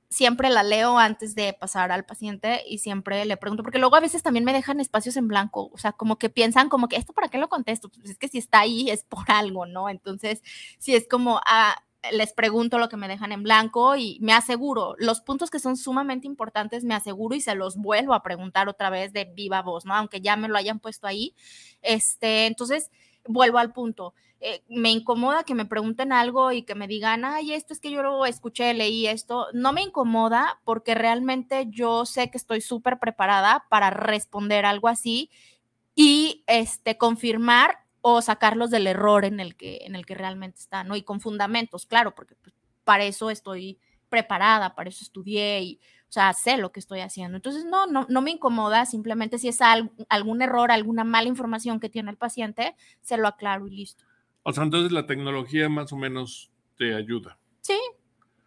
[0.09, 4.01] siempre la leo antes de pasar al paciente y siempre le pregunto, porque luego a
[4.01, 7.12] veces también me dejan espacios en blanco, o sea, como que piensan como que esto
[7.12, 9.88] para qué lo contesto, pues es que si está ahí es por algo, ¿no?
[9.88, 10.42] Entonces,
[10.79, 11.77] si es como, ah,
[12.12, 15.76] les pregunto lo que me dejan en blanco y me aseguro, los puntos que son
[15.76, 19.85] sumamente importantes, me aseguro y se los vuelvo a preguntar otra vez de viva voz,
[19.85, 19.95] ¿no?
[19.95, 21.35] Aunque ya me lo hayan puesto ahí.
[21.83, 22.91] Este, entonces,
[23.26, 24.14] vuelvo al punto.
[24.41, 27.91] Eh, me incomoda que me pregunten algo y que me digan, ay, esto es que
[27.91, 29.47] yo lo escuché, leí esto.
[29.53, 35.30] No me incomoda porque realmente yo sé que estoy súper preparada para responder algo así
[35.95, 40.86] y este, confirmar o sacarlos del error en el que, en el que realmente están,
[40.86, 40.94] ¿no?
[40.94, 42.54] Y con fundamentos, claro, porque pues,
[42.84, 47.34] para eso estoy preparada, para eso estudié y, o sea, sé lo que estoy haciendo.
[47.34, 51.88] Entonces, no, no, no me incomoda, simplemente si es algún error, alguna mala información que
[51.88, 54.04] tiene el paciente, se lo aclaro y listo.
[54.44, 57.36] O sea, entonces la tecnología más o menos te ayuda.
[57.61, 57.80] Sí,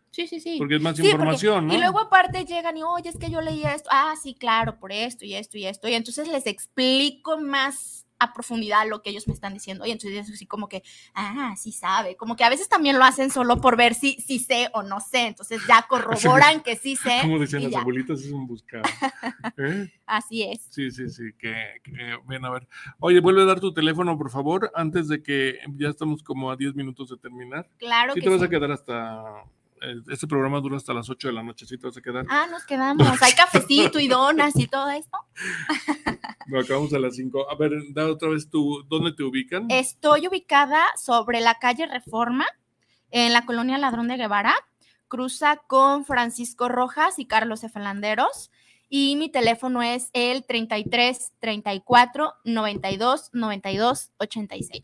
[0.09, 0.55] sí, sí, sí.
[0.57, 1.73] Porque es más información, ¿no?
[1.73, 3.89] Y luego aparte llegan y, oye, es que yo leí esto.
[3.91, 5.89] Ah, sí, claro, por esto y esto y esto.
[5.89, 9.85] Y entonces les explico más a profundidad lo que ellos me están diciendo.
[9.85, 10.83] Y entonces así como que,
[11.15, 12.15] ah, sí sabe.
[12.15, 14.99] Como que a veces también lo hacen solo por ver si, si sé o no
[14.99, 15.27] sé.
[15.27, 17.19] Entonces ya corroboran que sí sé.
[17.21, 18.83] Como decían las abuelitas, es un buscado.
[19.57, 19.91] ¿Eh?
[20.05, 20.67] Así es.
[20.69, 21.23] Sí, sí, sí.
[21.37, 21.53] Que,
[22.27, 22.67] ven a ver.
[22.99, 26.55] Oye, vuelve a dar tu teléfono, por favor, antes de que ya estamos como a
[26.55, 27.69] 10 minutos de terminar.
[27.77, 29.43] Claro sí te vas a quedar hasta
[30.09, 32.25] este programa dura hasta las 8 de la noche, ¿sí te vas a quedar?
[32.29, 33.21] Ah, nos quedamos.
[33.21, 35.17] Hay cafecito y donas y todo esto.
[36.63, 37.49] Acabamos a las 5.
[37.49, 39.67] A ver, da otra vez tú, ¿dónde te ubican?
[39.69, 42.45] Estoy ubicada sobre la calle Reforma,
[43.11, 44.55] en la colonia Ladrón de Guevara.
[45.07, 48.51] Cruza con Francisco Rojas y Carlos Efelanderos.
[48.89, 54.81] Y mi teléfono es el 33 34 92 92 86.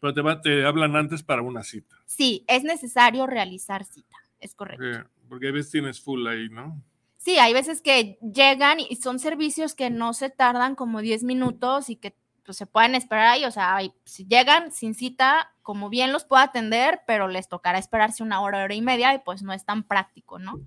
[0.00, 1.96] Pero te, te hablan antes para una cita.
[2.04, 5.08] Sí, es necesario realizar cita es correcto.
[5.28, 6.82] porque a veces tienes full ahí, ¿no?
[7.24, 11.88] Sí, hay veces que llegan y son servicios que no se tardan como 10 minutos
[11.88, 12.14] y que
[12.44, 13.44] pues, se pueden esperar ahí.
[13.46, 18.22] O sea, si llegan sin cita, como bien los puedo atender, pero les tocará esperarse
[18.22, 20.60] una hora, hora y media y pues no es tan práctico, ¿no?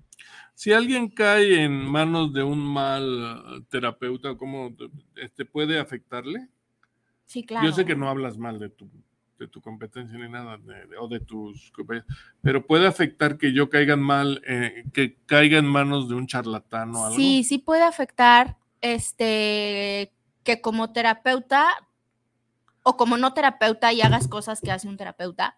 [0.54, 4.90] Si alguien cae en manos de un mal terapeuta, ¿cómo te
[5.22, 6.48] este, puede afectarle?
[7.24, 7.66] Sí, claro.
[7.66, 8.90] Yo sé que no hablas mal de tu
[9.38, 10.58] de tu competencia ni nada,
[11.00, 11.72] o de tus
[12.42, 16.94] pero puede afectar que yo caiga mal, eh, que caiga en manos de un charlatán
[16.94, 17.16] o algo.
[17.16, 20.12] Sí, sí puede afectar este
[20.42, 21.66] que como terapeuta
[22.82, 25.56] o como no terapeuta y hagas cosas que hace un terapeuta,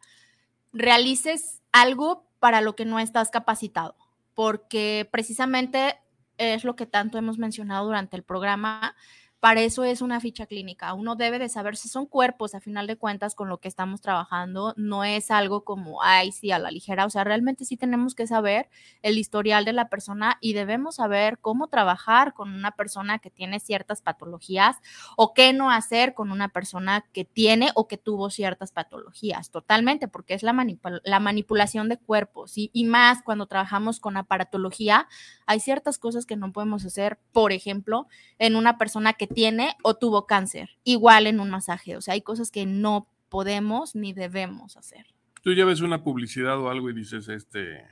[0.72, 3.94] realices algo para lo que no estás capacitado,
[4.34, 6.00] porque precisamente
[6.38, 8.96] es lo que tanto hemos mencionado durante el programa,
[9.40, 10.92] para eso es una ficha clínica.
[10.92, 14.02] Uno debe de saber si son cuerpos, a final de cuentas, con lo que estamos
[14.02, 14.74] trabajando.
[14.76, 17.06] No es algo como, ay, sí, a la ligera.
[17.06, 18.68] O sea, realmente sí tenemos que saber
[19.00, 23.60] el historial de la persona y debemos saber cómo trabajar con una persona que tiene
[23.60, 24.76] ciertas patologías
[25.16, 29.50] o qué no hacer con una persona que tiene o que tuvo ciertas patologías.
[29.50, 30.54] Totalmente, porque es la,
[31.02, 32.52] la manipulación de cuerpos.
[32.56, 35.08] Y más cuando trabajamos con aparatología,
[35.46, 37.18] hay ciertas cosas que no podemos hacer.
[37.32, 38.06] Por ejemplo,
[38.38, 41.96] en una persona que tiene o tuvo cáncer, igual en un masaje.
[41.96, 45.06] O sea, hay cosas que no podemos ni debemos hacer.
[45.42, 47.82] Tú ya ves una publicidad o algo y dices, este,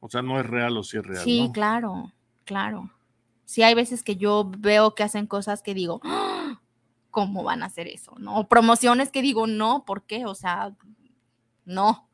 [0.00, 1.24] o sea, no es real o sí es real.
[1.24, 2.12] Sí, claro,
[2.44, 2.90] claro.
[3.44, 6.60] Sí, hay veces que yo veo que hacen cosas que digo, ¡Ah!
[7.10, 8.14] ¿cómo van a hacer eso?
[8.18, 8.38] ¿No?
[8.38, 10.24] O promociones que digo, no, ¿por qué?
[10.24, 10.74] O sea,
[11.64, 12.08] no.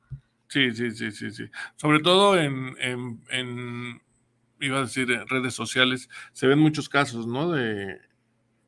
[0.49, 1.45] Sí, sí, sí, sí, sí.
[1.77, 4.03] Sobre todo en, en, en
[4.61, 7.53] iba a decir, en redes sociales, se ven muchos casos, ¿no?
[7.53, 8.01] De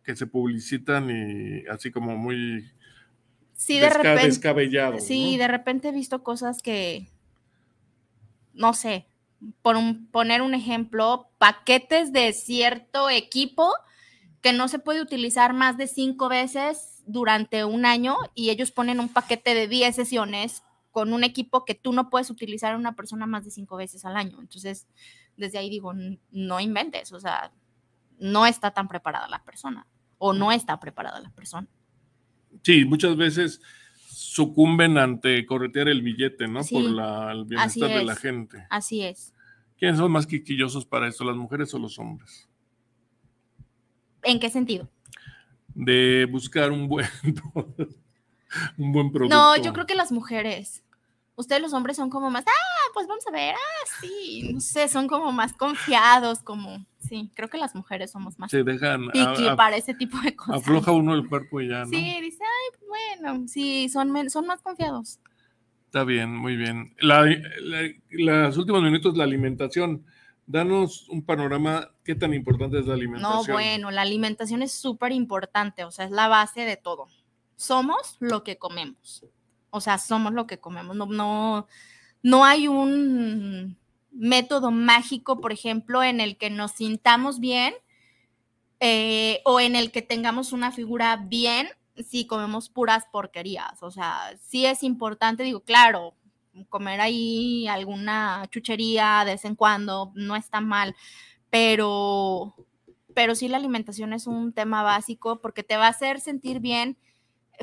[0.05, 2.71] que se publicitan y así como muy
[3.55, 4.99] sí, de repente, descabellado.
[4.99, 7.09] Sí, de repente he visto cosas que,
[8.55, 9.07] no sé,
[9.63, 9.77] por
[10.11, 13.73] poner un ejemplo, paquetes de cierto equipo
[14.41, 19.01] que no se puede utilizar más de cinco veces durante un año y ellos ponen
[19.01, 22.95] un paquete de 10 sesiones con un equipo que tú no puedes utilizar a una
[22.95, 24.39] persona más de cinco veces al año.
[24.41, 24.87] Entonces,
[25.37, 25.93] desde ahí digo,
[26.31, 27.53] no inventes, o sea,
[28.23, 29.87] no está tan preparada la persona
[30.19, 31.69] o no está preparada la persona.
[32.63, 33.61] Sí, muchas veces
[34.07, 36.61] sucumben ante corretear el billete, ¿no?
[36.65, 38.67] Por la, el bienestar de la gente.
[38.71, 39.35] Así es.
[39.77, 42.49] ¿Quiénes son más quiquillosos para esto, las mujeres o los hombres?
[44.23, 44.89] ¿En qué sentido?
[45.75, 47.09] De buscar un buen,
[48.79, 49.35] un buen producto.
[49.35, 50.85] No, yo creo que las mujeres.
[51.35, 54.87] Ustedes los hombres son como más, ah, pues vamos a ver, ah, sí, no sé,
[54.89, 59.09] son como más confiados, como sí, creo que las mujeres somos más se dejan
[59.57, 60.57] para ese tipo de cosas.
[60.57, 61.87] Afloja uno el cuerpo y ya, ¿no?
[61.87, 65.21] Sí, dice, ay, bueno, sí, son, son más confiados.
[65.87, 66.95] Está bien, muy bien.
[67.01, 67.27] La,
[68.11, 70.07] los últimos minutos, la alimentación.
[70.47, 73.47] Danos un panorama, ¿qué tan importante es la alimentación?
[73.47, 77.09] No, bueno, la alimentación es súper importante, o sea, es la base de todo.
[77.57, 79.25] Somos lo que comemos.
[79.73, 80.95] O sea, somos lo que comemos.
[80.95, 81.67] No, no,
[82.23, 83.79] no hay un
[84.13, 87.75] método mágico, por ejemplo, en el que nos sintamos bien
[88.81, 93.83] eh, o en el que tengamos una figura bien si comemos puras porquerías.
[93.83, 96.15] O sea, sí es importante, digo, claro,
[96.69, 100.95] comer ahí alguna chuchería de vez en cuando no está mal,
[101.51, 102.55] pero,
[103.15, 106.99] pero sí la alimentación es un tema básico porque te va a hacer sentir bien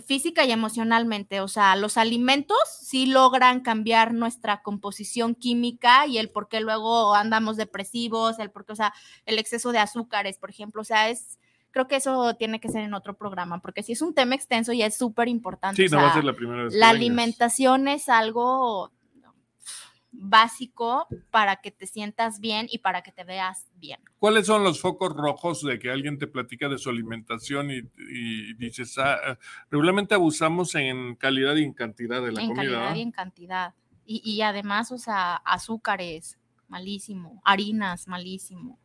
[0.02, 1.41] física y emocionalmente.
[1.41, 7.16] O sea, los alimentos sí logran cambiar nuestra composición química y el por qué luego
[7.16, 8.93] andamos depresivos, el por qué, o sea,
[9.26, 10.82] el exceso de azúcares, por ejemplo.
[10.82, 11.39] O sea, es,
[11.72, 14.74] creo que eso tiene que ser en otro programa, porque si es un tema extenso
[14.74, 15.82] y es súper importante.
[15.82, 16.74] Sí, no va a ser la primera vez.
[16.74, 18.91] La alimentación es algo
[20.12, 23.99] básico para que te sientas bien y para que te veas bien.
[24.18, 28.97] ¿Cuáles son los focos rojos de que alguien te platica de su alimentación y, dices,
[28.97, 29.38] ah,
[29.70, 32.49] regularmente abusamos en calidad y en cantidad de la comida?
[32.49, 33.74] En calidad y en cantidad.
[34.05, 38.80] Y, y además, o sea, azúcares, malísimo, harinas, malísimo,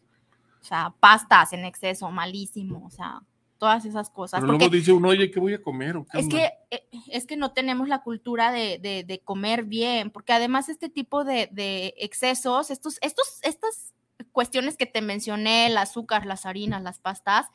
[0.60, 3.20] o sea, pastas en exceso, malísimo, o sea,
[3.58, 4.40] todas esas cosas.
[4.40, 5.96] Pero luego dice uno, oye, ¿qué voy a comer?
[6.12, 10.68] es, que, eh, es que no tenemos la cultura de, de, comer bien, porque además
[10.68, 13.94] este tipo de, de, excesos, estos, estos, estas
[14.32, 17.46] cuestiones que te mencioné, el azúcar, las harinas, las pastas,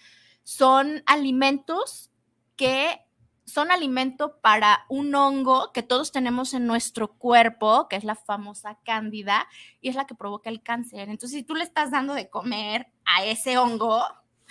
[0.44, 2.12] son alimentos
[2.56, 3.02] que
[3.50, 8.78] son alimento para un hongo que todos tenemos en nuestro cuerpo, que es la famosa
[8.86, 9.48] cándida,
[9.82, 11.10] y es la que provoca el cáncer.
[11.10, 14.04] Entonces, si tú le estás dando de comer a ese hongo,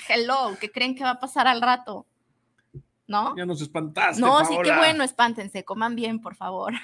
[0.09, 2.07] hello, ¿qué creen que va a pasar al rato?
[3.07, 3.37] ¿No?
[3.37, 4.21] Ya nos espantaste.
[4.21, 6.75] No, sí, qué bueno, espántense, coman bien, por favor.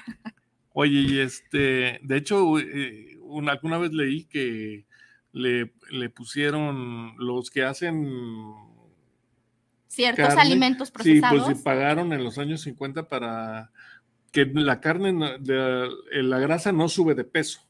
[0.72, 4.86] Oye, y este, de hecho, eh, alguna vez leí que
[5.32, 8.52] le, pusieron los que hacen
[9.86, 11.46] ciertos alimentos procesados.
[11.46, 13.70] Sí, pues pagaron en los años 50 para
[14.32, 17.60] que la carne, la grasa no sube de peso,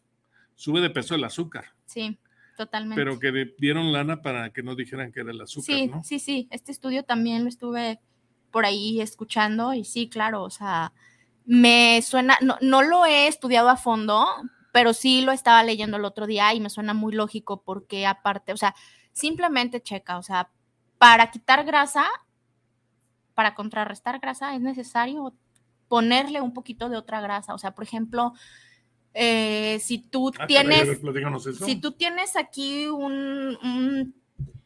[0.55, 1.75] sube de peso el azúcar.
[1.87, 2.19] Sí.
[2.57, 3.01] Totalmente.
[3.01, 6.49] Pero que dieron lana para que no dijeran que era el azúcar, sí, Sí, sí,
[6.51, 8.01] este estudio también lo estuve
[8.51, 10.93] por ahí escuchando y sí, claro, o sea,
[11.45, 14.27] me suena, no, no lo he estudiado a fondo,
[14.73, 18.53] pero sí lo estaba leyendo el otro día y me suena muy lógico porque aparte,
[18.53, 18.75] o sea,
[19.13, 20.51] simplemente checa, o sea,
[20.99, 22.07] para quitar grasa,
[23.35, 25.35] para contrarrestar grasa es necesario
[25.89, 28.33] ponerle un poquito de otra grasa, o sea, por ejemplo,
[29.15, 31.01] eh, si tú ah, tienes,
[31.65, 34.12] si tú tienes aquí un,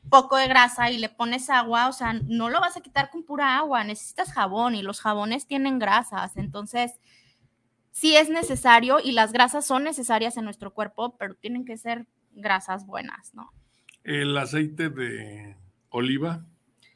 [0.08, 3.24] poco de grasa y le pones agua, o sea, no lo vas a quitar con
[3.24, 6.98] pura agua, necesitas jabón y los jabones tienen grasas, entonces
[7.90, 12.06] sí es necesario y las grasas son necesarias en nuestro cuerpo, pero tienen que ser
[12.32, 13.52] grasas buenas, ¿no?
[14.02, 15.56] El aceite de
[15.90, 16.46] oliva.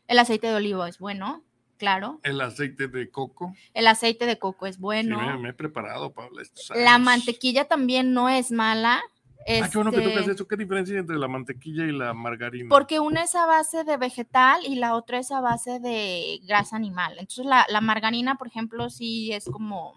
[0.07, 1.45] El aceite de oliva es bueno
[1.79, 2.21] claro.
[2.23, 3.55] El aceite de coco.
[3.75, 5.19] El aceite de coco es bueno.
[5.21, 6.43] Sí, me, he preparado, Paula.
[6.75, 9.03] La mantequilla también no es mala.
[9.47, 10.47] Ah, qué bueno que tocas este eso.
[10.47, 12.69] ¿Qué diferencia entre la mantequilla y la margarina?
[12.69, 16.77] Porque una es a base de vegetal y la otra es a base de grasa
[16.77, 17.15] animal.
[17.19, 19.95] Entonces, la, la margarina, por ejemplo, sí es como.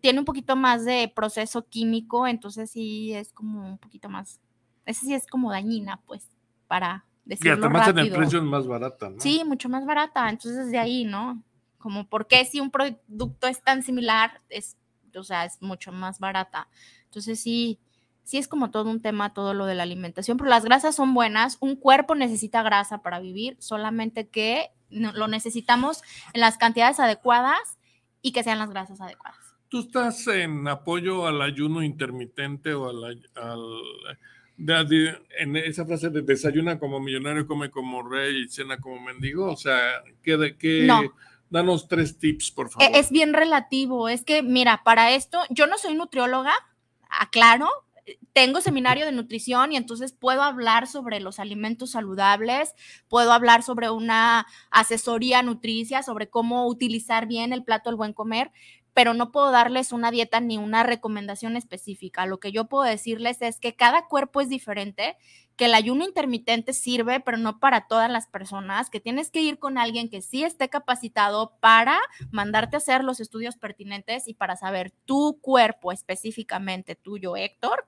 [0.00, 4.40] Tiene un poquito más de proceso químico, entonces sí es como un poquito más.
[4.84, 6.28] Esa sí es como dañina, pues,
[6.66, 9.20] para y además en el precio es más barata, ¿no?
[9.20, 10.28] Sí, mucho más barata.
[10.28, 11.42] Entonces, de ahí, ¿no?
[11.76, 14.76] Como, ¿por qué si un producto es tan similar, es,
[15.14, 16.68] o sea, es mucho más barata?
[17.04, 17.78] Entonces, sí,
[18.24, 21.14] sí es como todo un tema, todo lo de la alimentación, pero las grasas son
[21.14, 21.58] buenas.
[21.60, 26.02] Un cuerpo necesita grasa para vivir, solamente que lo necesitamos
[26.32, 27.78] en las cantidades adecuadas
[28.22, 29.38] y que sean las grasas adecuadas.
[29.68, 33.18] ¿Tú estás en apoyo al ayuno intermitente o al
[34.58, 39.56] en esa frase de desayuna como millonario, come como rey y cena como mendigo, o
[39.56, 40.88] sea, que, que
[41.48, 42.90] danos tres tips, por favor.
[42.94, 46.52] Es bien relativo, es que mira, para esto, yo no soy nutrióloga,
[47.08, 47.68] aclaro,
[48.32, 52.74] tengo seminario de nutrición y entonces puedo hablar sobre los alimentos saludables,
[53.08, 58.50] puedo hablar sobre una asesoría nutricia, sobre cómo utilizar bien el plato del buen comer,
[58.98, 62.26] pero no puedo darles una dieta ni una recomendación específica.
[62.26, 65.16] Lo que yo puedo decirles es que cada cuerpo es diferente,
[65.54, 69.60] que el ayuno intermitente sirve, pero no para todas las personas, que tienes que ir
[69.60, 71.96] con alguien que sí esté capacitado para
[72.32, 77.86] mandarte a hacer los estudios pertinentes y para saber tu cuerpo específicamente tuyo, Héctor,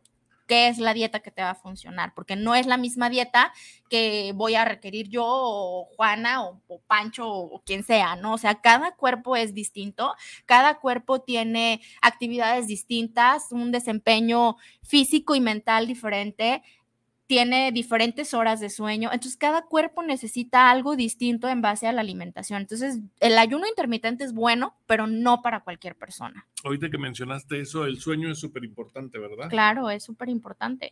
[0.50, 3.52] qué es la dieta que te va a funcionar, porque no es la misma dieta
[3.88, 8.32] que voy a requerir yo o Juana o, Pancho o, quien sea, ¿no?
[8.32, 10.12] O sea, cada cuerpo es distinto,
[10.46, 16.64] cada cuerpo tiene actividades distintas, un desempeño físico y mental diferente
[17.30, 22.00] tiene diferentes horas de sueño, entonces cada cuerpo necesita algo distinto en base a la
[22.00, 22.62] alimentación.
[22.62, 26.48] Entonces, el ayuno intermitente es bueno, pero no para cualquier persona.
[26.64, 29.48] Ahorita que mencionaste eso, el sueño es súper importante, ¿verdad?
[29.48, 30.90] Claro, es súper importante.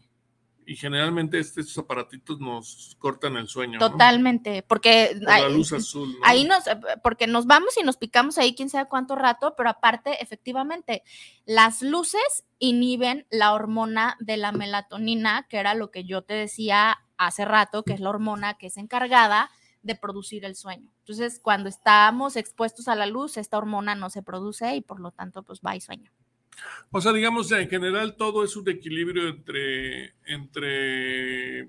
[0.69, 3.79] Y generalmente estos aparatitos nos cortan el sueño.
[3.79, 5.27] Totalmente, porque ¿no?
[5.27, 6.14] la luz azul.
[6.23, 6.64] Ahí nos,
[7.03, 11.03] porque nos vamos y nos picamos ahí quién sabe cuánto rato, pero aparte, efectivamente,
[11.47, 16.99] las luces inhiben la hormona de la melatonina, que era lo que yo te decía
[17.16, 19.51] hace rato, que es la hormona que es encargada
[19.81, 20.93] de producir el sueño.
[20.99, 25.12] Entonces, cuando estamos expuestos a la luz, esta hormona no se produce y por lo
[25.12, 26.12] tanto, pues va y sueño.
[26.91, 31.69] O sea, digamos, en general todo es un equilibrio entre, entre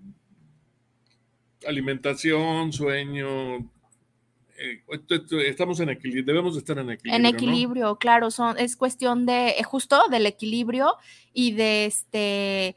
[1.68, 3.58] alimentación, sueño.
[4.58, 4.84] Eh,
[5.48, 7.16] estamos en equilibrio, debemos estar en equilibrio.
[7.16, 10.96] En equilibrio, claro, son, es cuestión de eh, justo del equilibrio
[11.34, 12.76] y de este,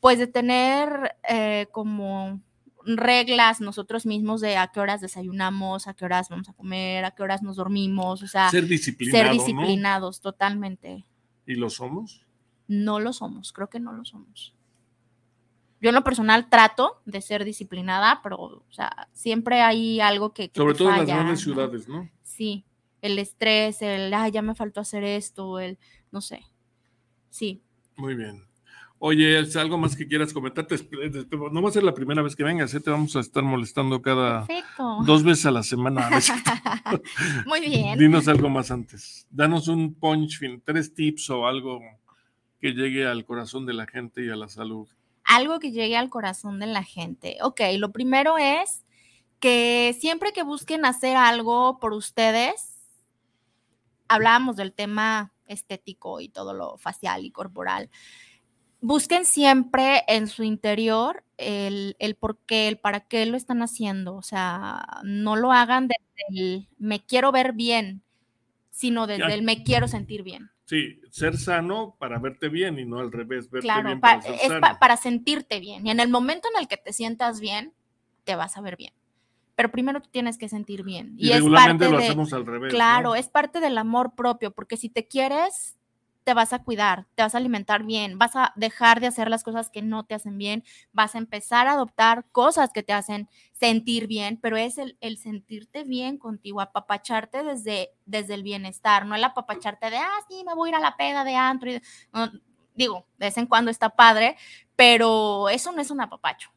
[0.00, 2.40] pues de tener eh, como
[2.84, 7.12] reglas nosotros mismos de a qué horas desayunamos, a qué horas vamos a comer, a
[7.12, 9.20] qué horas nos dormimos, o sea, ser disciplinados.
[9.20, 11.04] Ser disciplinados, totalmente.
[11.50, 12.24] ¿Y lo somos?
[12.68, 14.54] No lo somos, creo que no lo somos.
[15.80, 20.52] Yo en lo personal trato de ser disciplinada, pero, o sea, siempre hay algo que...
[20.54, 22.08] Sobre todo en las grandes ciudades, ¿no?
[22.22, 22.64] Sí,
[23.02, 25.76] el estrés, el, ah, ya me faltó hacer esto, el,
[26.12, 26.44] no sé.
[27.30, 27.64] Sí.
[27.96, 28.44] Muy bien.
[29.02, 30.66] Oye, ¿es algo más que quieras comentar?
[31.52, 32.80] No va a ser la primera vez que vengas, ¿eh?
[32.80, 34.46] te vamos a estar molestando cada
[35.06, 36.10] dos veces a la semana.
[37.46, 37.98] Muy bien.
[37.98, 39.26] Dinos algo más antes.
[39.30, 41.80] Danos un punch, fin, tres tips o algo
[42.60, 44.86] que llegue al corazón de la gente y a la salud.
[45.24, 47.38] Algo que llegue al corazón de la gente.
[47.40, 48.84] Ok, lo primero es
[49.38, 52.76] que siempre que busquen hacer algo por ustedes,
[54.08, 57.88] hablábamos del tema estético y todo lo facial y corporal
[58.80, 64.14] busquen siempre en su interior el, por qué, el para qué lo están haciendo.
[64.14, 68.02] O sea, no lo hagan desde el me quiero ver bien,
[68.70, 70.50] sino desde el me quiero sentir bien.
[70.64, 74.52] Sí, ser sano para verte bien y no al revés, verte claro, bien para, es
[74.78, 75.84] para sentirte bien.
[75.84, 77.72] Y en el momento en el que te sientas bien,
[78.22, 78.92] te vas a ver bien.
[79.56, 81.14] Pero primero tú tienes que sentir bien.
[81.18, 82.72] Y, es parte lo hacemos al revés.
[82.72, 85.76] Claro, es parte del amor propio, porque si te quieres,
[86.24, 89.42] te vas a cuidar, te vas a alimentar bien, vas a dejar de hacer las
[89.42, 93.28] cosas que no te hacen bien, vas a empezar a adoptar cosas que te hacen
[93.52, 99.24] sentir bien, pero es el, sentirte bien contigo, apapacharte desde, desde el bienestar, no el
[99.24, 101.70] apapacharte de, ah, sí, me voy a ir a la peda de antro.
[102.74, 104.36] digo, de vez en cuando está padre,
[104.76, 106.50] pero eso no es un apapacho.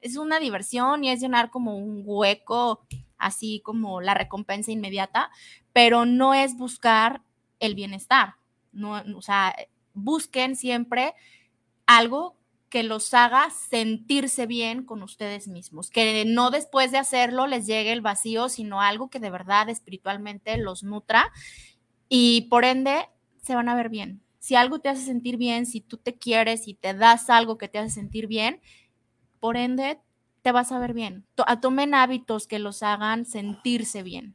[0.00, 2.84] Es una diversión y es llenar como un hueco,
[3.18, 5.30] así como la recompensa inmediata,
[5.72, 7.22] pero no es buscar
[7.60, 8.34] el bienestar
[8.72, 9.54] no, o sea,
[9.94, 11.14] busquen siempre
[11.86, 12.36] algo
[12.72, 17.92] que los haga sentirse bien con ustedes mismos, que no después de hacerlo les llegue
[17.92, 21.30] el vacío, sino algo que de verdad espiritualmente los nutra
[22.08, 23.08] y por ende
[23.42, 24.22] se van a ver bien.
[24.38, 27.68] Si algo te hace sentir bien, si tú te quieres y te das algo que
[27.68, 28.60] te hace sentir bien,
[29.38, 29.98] por ende
[30.40, 31.26] te vas a ver bien.
[31.60, 34.34] Tomen hábitos que los hagan sentirse bien.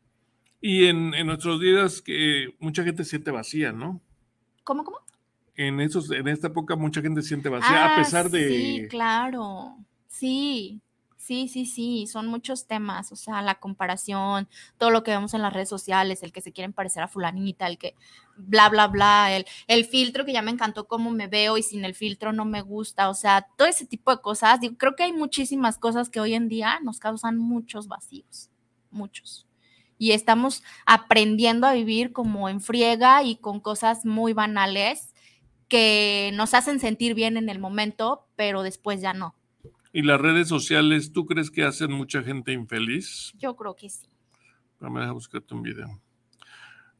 [0.61, 4.01] Y en, en nuestros días que mucha gente siente vacía, ¿no?
[4.67, 4.97] ¿Cómo, cómo?
[5.55, 8.49] En, esos, en esta época mucha gente siente vacía, a ah, pesar de...
[8.49, 9.77] Sí, claro,
[10.09, 10.81] sí,
[11.15, 15.41] sí, sí, sí, son muchos temas, o sea, la comparación, todo lo que vemos en
[15.41, 17.95] las redes sociales, el que se quieren parecer a fulanita, el que
[18.35, 21.85] bla, bla, bla, el, el filtro que ya me encantó cómo me veo y sin
[21.85, 25.03] el filtro no me gusta, o sea, todo ese tipo de cosas, digo, creo que
[25.03, 28.49] hay muchísimas cosas que hoy en día nos causan muchos vacíos,
[28.91, 29.46] muchos
[29.97, 35.13] y estamos aprendiendo a vivir como en friega y con cosas muy banales
[35.67, 39.35] que nos hacen sentir bien en el momento, pero después ya no.
[39.91, 43.33] ¿Y las redes sociales, tú crees que hacen mucha gente infeliz?
[43.37, 44.07] Yo creo que sí.
[44.79, 46.01] Vamos a buscarte un video.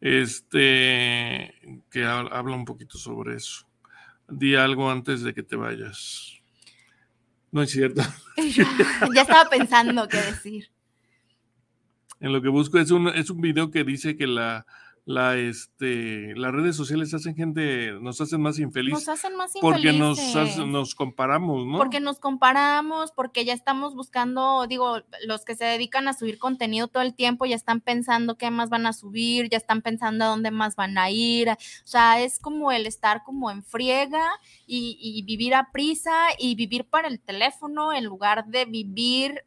[0.02, 1.54] Este,
[1.91, 3.68] que habla un poquito sobre eso.
[4.28, 6.41] Di algo antes de que te vayas.
[7.52, 8.02] No es cierto.
[9.14, 10.70] ya estaba pensando qué decir
[12.20, 14.65] en lo que busco es un, es un video que dice que la,
[15.07, 19.07] la, este, las redes sociales hacen gente, nos hacen más infelices.
[19.07, 20.20] Nos hacen más Porque nos,
[20.68, 21.78] nos comparamos, ¿no?
[21.78, 26.89] Porque nos comparamos, porque ya estamos buscando, digo, los que se dedican a subir contenido
[26.89, 30.28] todo el tiempo ya están pensando qué más van a subir, ya están pensando a
[30.28, 31.51] dónde más van a ir.
[31.51, 31.55] O
[31.86, 34.28] sea, es como el estar como en friega
[34.65, 39.45] y, y vivir a prisa y vivir para el teléfono en lugar de vivir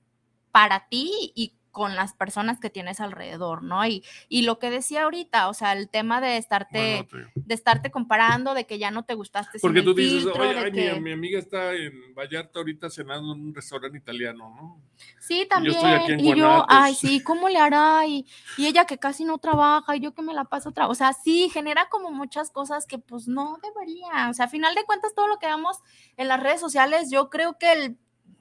[0.53, 3.87] para ti y con las personas que tienes alrededor, ¿no?
[3.87, 8.55] Y, y lo que decía ahorita, o sea, el tema de estarte, de estarte comparando,
[8.55, 9.59] de que ya no te gustaste.
[9.61, 14.55] Porque tú dices, oye, mi, amiga está en Vallarta ahorita cenando en un restaurante italiano,
[14.55, 14.83] ¿no?
[15.19, 16.21] Sí, también.
[16.21, 18.07] y yo, ay, sí, ¿cómo le hará?
[18.07, 20.89] Y, y, ella que casi no trabaja, y yo que me la paso otra.
[20.89, 24.29] O sea, sí, genera como muchas cosas que pues no debería.
[24.29, 25.79] O sea, a final de cuentas, todo lo que vemos
[26.17, 27.99] en las redes sociales, yo creo que el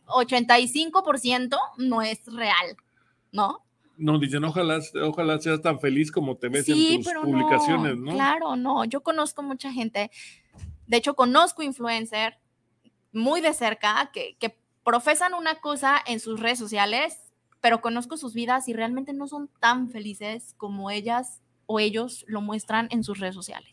[0.10, 2.78] 85% no es real.
[3.32, 3.66] ¿No?
[3.98, 8.56] No, dicen, ojalá, ojalá seas tan feliz como te ves en tus publicaciones, no, Claro,
[8.56, 10.10] no, yo conozco mucha gente,
[10.88, 12.38] de hecho conozco influencer
[13.12, 17.18] muy de cerca que, que profesan una cosa en sus redes sociales,
[17.62, 22.42] pero conozco sus vidas y realmente no son tan felices como ellas o ellos lo
[22.42, 23.70] muestran en sus redes sociales.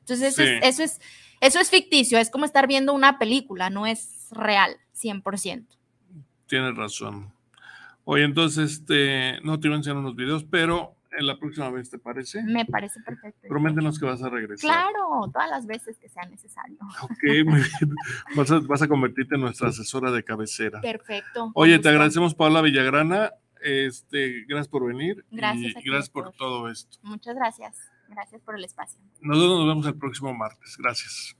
[0.00, 1.00] Entonces, eso, es, eso, es,
[1.40, 5.66] eso es ficticio, es como estar viendo una película, no es real, 100%.
[6.46, 7.32] Tienes razón.
[8.08, 11.90] Oye, entonces, este, no te iba a enseñar unos videos, pero en la próxima vez,
[11.90, 12.40] ¿te parece?
[12.44, 13.48] Me parece perfecto.
[13.48, 14.70] Prométenos que vas a regresar.
[14.70, 16.78] Claro, todas las veces que sea necesario.
[17.02, 18.66] Ok, muy bien.
[18.68, 20.80] Vas a, convertirte en nuestra asesora de cabecera.
[20.80, 21.50] Perfecto.
[21.54, 23.32] Oye, te agradecemos, Paula Villagrana.
[23.60, 25.24] Este, gracias por venir.
[25.32, 25.72] Gracias.
[25.76, 26.98] Y gracias por todo esto.
[27.02, 27.76] Muchas gracias.
[28.08, 29.00] Gracias por el espacio.
[29.20, 30.76] Nosotros nos vemos el próximo martes.
[30.78, 31.36] Gracias.